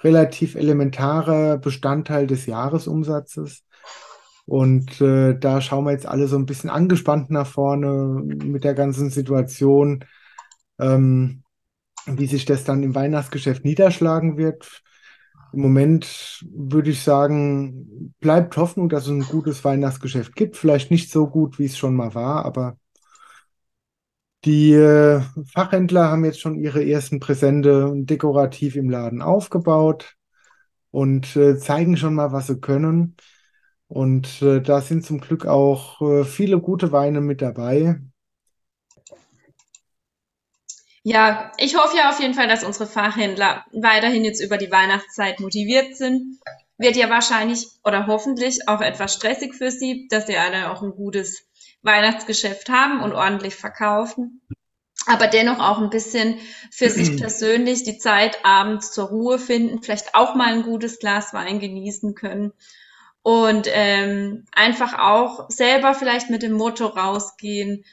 relativ 0.00 0.56
elementarer 0.56 1.56
Bestandteil 1.58 2.26
des 2.26 2.46
Jahresumsatzes. 2.46 3.62
Und 4.44 5.00
äh, 5.00 5.38
da 5.38 5.60
schauen 5.60 5.84
wir 5.84 5.92
jetzt 5.92 6.06
alle 6.06 6.26
so 6.26 6.36
ein 6.36 6.46
bisschen 6.46 6.68
angespannt 6.68 7.30
nach 7.30 7.46
vorne 7.46 8.24
mit 8.24 8.64
der 8.64 8.74
ganzen 8.74 9.10
Situation, 9.10 10.04
ähm, 10.80 11.44
wie 12.06 12.26
sich 12.26 12.44
das 12.44 12.64
dann 12.64 12.82
im 12.82 12.96
Weihnachtsgeschäft 12.96 13.64
niederschlagen 13.64 14.36
wird. 14.36 14.82
Im 15.52 15.60
Moment 15.60 16.44
würde 16.52 16.90
ich 16.90 17.02
sagen, 17.02 18.14
bleibt 18.20 18.56
Hoffnung, 18.56 18.88
dass 18.88 19.04
es 19.04 19.10
ein 19.10 19.22
gutes 19.22 19.64
Weihnachtsgeschäft 19.64 20.34
gibt. 20.36 20.56
Vielleicht 20.56 20.90
nicht 20.90 21.10
so 21.10 21.26
gut, 21.28 21.58
wie 21.58 21.66
es 21.66 21.76
schon 21.78 21.94
mal 21.96 22.14
war, 22.14 22.44
aber 22.44 22.76
die 24.44 24.72
äh, 24.72 25.20
Fachhändler 25.52 26.08
haben 26.10 26.24
jetzt 26.24 26.40
schon 26.40 26.56
ihre 26.58 26.84
ersten 26.84 27.20
Präsente 27.20 27.92
dekorativ 27.96 28.76
im 28.76 28.88
Laden 28.90 29.20
aufgebaut 29.22 30.14
und 30.90 31.36
äh, 31.36 31.58
zeigen 31.58 31.96
schon 31.96 32.14
mal, 32.14 32.32
was 32.32 32.48
sie 32.48 32.60
können. 32.60 33.16
Und 33.88 34.42
äh, 34.42 34.62
da 34.62 34.80
sind 34.82 35.04
zum 35.06 35.20
Glück 35.20 35.46
auch 35.46 36.00
äh, 36.02 36.24
viele 36.24 36.60
gute 36.60 36.92
Weine 36.92 37.20
mit 37.22 37.42
dabei. 37.42 38.00
Ja, 41.02 41.50
ich 41.56 41.76
hoffe 41.76 41.96
ja 41.96 42.10
auf 42.10 42.20
jeden 42.20 42.34
Fall, 42.34 42.48
dass 42.48 42.62
unsere 42.62 42.86
Fachhändler 42.86 43.64
weiterhin 43.72 44.24
jetzt 44.24 44.40
über 44.40 44.58
die 44.58 44.70
Weihnachtszeit 44.70 45.40
motiviert 45.40 45.96
sind. 45.96 46.38
Wird 46.76 46.96
ja 46.96 47.08
wahrscheinlich 47.08 47.66
oder 47.84 48.06
hoffentlich 48.06 48.68
auch 48.68 48.80
etwas 48.80 49.14
stressig 49.14 49.54
für 49.54 49.70
sie, 49.70 50.08
dass 50.10 50.26
sie 50.26 50.36
alle 50.36 50.70
auch 50.70 50.82
ein 50.82 50.92
gutes 50.92 51.46
Weihnachtsgeschäft 51.82 52.68
haben 52.68 53.02
und 53.02 53.12
ordentlich 53.12 53.54
verkaufen. 53.54 54.42
Aber 55.06 55.26
dennoch 55.26 55.58
auch 55.58 55.78
ein 55.78 55.90
bisschen 55.90 56.38
für 56.70 56.90
sich 56.90 57.16
persönlich 57.20 57.82
die 57.82 57.98
Zeit 57.98 58.44
abends 58.44 58.92
zur 58.92 59.08
Ruhe 59.08 59.38
finden, 59.38 59.82
vielleicht 59.82 60.14
auch 60.14 60.34
mal 60.34 60.52
ein 60.52 60.62
gutes 60.62 60.98
Glas 60.98 61.32
Wein 61.32 61.60
genießen 61.60 62.14
können 62.14 62.52
und 63.22 63.68
ähm, 63.70 64.44
einfach 64.52 64.98
auch 64.98 65.48
selber 65.50 65.94
vielleicht 65.94 66.30
mit 66.30 66.42
dem 66.42 66.52
Motto 66.52 66.86
rausgehen, 66.86 67.84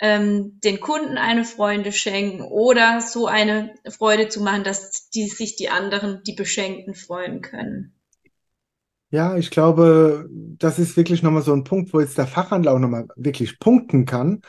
ähm, 0.00 0.60
den 0.62 0.80
Kunden 0.80 1.16
eine 1.18 1.44
Freude 1.44 1.92
schenken 1.92 2.42
oder 2.42 3.00
so 3.00 3.26
eine 3.26 3.74
Freude 3.96 4.28
zu 4.28 4.42
machen, 4.42 4.64
dass 4.64 5.08
die 5.10 5.28
sich 5.28 5.56
die 5.56 5.68
anderen, 5.68 6.22
die 6.26 6.34
Beschenkten 6.34 6.94
freuen 6.94 7.40
können. 7.40 7.94
Ja, 9.10 9.36
ich 9.36 9.50
glaube, 9.50 10.28
das 10.30 10.80
ist 10.80 10.96
wirklich 10.96 11.22
nochmal 11.22 11.42
so 11.42 11.52
ein 11.52 11.62
Punkt, 11.62 11.92
wo 11.94 12.00
jetzt 12.00 12.18
der 12.18 12.26
Fachhandel 12.26 12.72
auch 12.72 12.80
nochmal 12.80 13.06
wirklich 13.14 13.60
punkten 13.60 14.06
kann. 14.06 14.40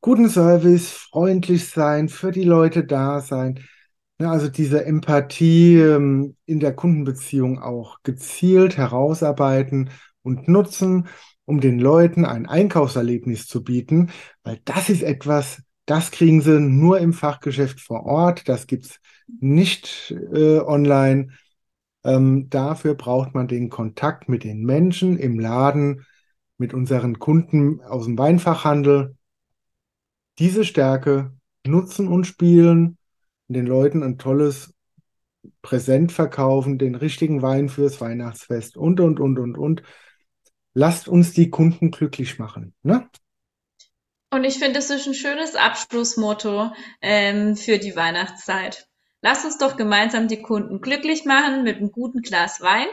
Guten 0.00 0.28
Service, 0.30 0.90
freundlich 0.90 1.68
sein, 1.68 2.08
für 2.08 2.30
die 2.32 2.44
Leute 2.44 2.84
da 2.84 3.20
sein. 3.20 3.60
Ja, 4.18 4.30
also 4.30 4.48
diese 4.48 4.84
Empathie 4.86 5.76
ähm, 5.78 6.36
in 6.46 6.60
der 6.60 6.74
Kundenbeziehung 6.74 7.58
auch 7.60 7.98
gezielt 8.04 8.76
herausarbeiten 8.78 9.90
und 10.22 10.48
nutzen, 10.48 11.08
um 11.46 11.60
den 11.60 11.78
Leuten 11.78 12.24
ein 12.24 12.46
Einkaufserlebnis 12.46 13.46
zu 13.46 13.62
bieten, 13.62 14.10
weil 14.42 14.60
das 14.64 14.88
ist 14.88 15.02
etwas, 15.02 15.62
das 15.86 16.10
kriegen 16.10 16.40
sie 16.40 16.60
nur 16.60 16.98
im 17.00 17.12
Fachgeschäft 17.12 17.80
vor 17.80 18.04
Ort, 18.06 18.48
das 18.48 18.66
gibt's 18.66 19.00
nicht 19.40 20.14
äh, 20.32 20.58
online. 20.60 21.28
Ähm, 22.04 22.48
dafür 22.50 22.94
braucht 22.94 23.34
man 23.34 23.48
den 23.48 23.70
Kontakt 23.70 24.28
mit 24.28 24.44
den 24.44 24.62
Menschen 24.62 25.18
im 25.18 25.38
Laden, 25.38 26.06
mit 26.58 26.74
unseren 26.74 27.18
Kunden 27.18 27.80
aus 27.82 28.04
dem 28.04 28.18
Weinfachhandel. 28.18 29.16
Diese 30.38 30.64
Stärke 30.64 31.32
nutzen 31.66 32.08
und 32.08 32.26
spielen, 32.26 32.98
den 33.48 33.66
Leuten 33.66 34.02
ein 34.02 34.18
tolles 34.18 34.74
Präsent 35.62 36.12
verkaufen, 36.12 36.78
den 36.78 36.94
richtigen 36.94 37.42
Wein 37.42 37.68
fürs 37.68 38.00
Weihnachtsfest 38.00 38.76
und, 38.76 39.00
und, 39.00 39.20
und, 39.20 39.38
und, 39.38 39.58
und. 39.58 39.82
Lasst 40.74 41.08
uns 41.08 41.32
die 41.32 41.50
Kunden 41.50 41.90
glücklich 41.90 42.38
machen. 42.38 42.74
Ne? 42.82 43.08
Und 44.30 44.44
ich 44.44 44.58
finde, 44.58 44.74
das 44.74 44.90
ist 44.90 45.06
ein 45.06 45.14
schönes 45.14 45.54
Abschlussmotto 45.54 46.72
ähm, 47.00 47.56
für 47.56 47.78
die 47.78 47.94
Weihnachtszeit. 47.94 48.88
Lasst 49.22 49.44
uns 49.44 49.58
doch 49.58 49.76
gemeinsam 49.76 50.28
die 50.28 50.42
Kunden 50.42 50.80
glücklich 50.80 51.24
machen 51.24 51.62
mit 51.62 51.76
einem 51.76 51.92
guten 51.92 52.20
Glas 52.20 52.60
Wein 52.60 52.88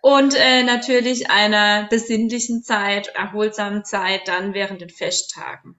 und 0.00 0.34
äh, 0.34 0.62
natürlich 0.62 1.30
einer 1.30 1.86
besinnlichen 1.88 2.62
Zeit, 2.62 3.08
erholsamen 3.14 3.84
Zeit 3.84 4.26
dann 4.26 4.52
während 4.52 4.80
den 4.80 4.90
Festtagen. 4.90 5.76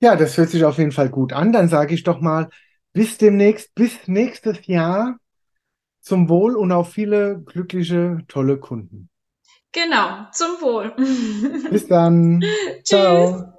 Ja, 0.00 0.14
das 0.14 0.36
hört 0.36 0.50
sich 0.50 0.64
auf 0.64 0.78
jeden 0.78 0.92
Fall 0.92 1.08
gut 1.08 1.32
an. 1.32 1.52
Dann 1.52 1.68
sage 1.68 1.94
ich 1.94 2.02
doch 2.02 2.20
mal, 2.20 2.50
bis 2.92 3.18
demnächst, 3.18 3.74
bis 3.74 4.06
nächstes 4.06 4.66
Jahr 4.66 5.18
zum 6.00 6.28
Wohl 6.28 6.54
und 6.54 6.70
auf 6.70 6.92
viele 6.92 7.42
glückliche, 7.44 8.18
tolle 8.28 8.58
Kunden. 8.58 9.08
Genau, 9.72 10.26
zum 10.32 10.60
Wohl. 10.60 10.94
Bis 11.70 11.86
dann. 11.86 12.42
Ciao. 12.84 13.52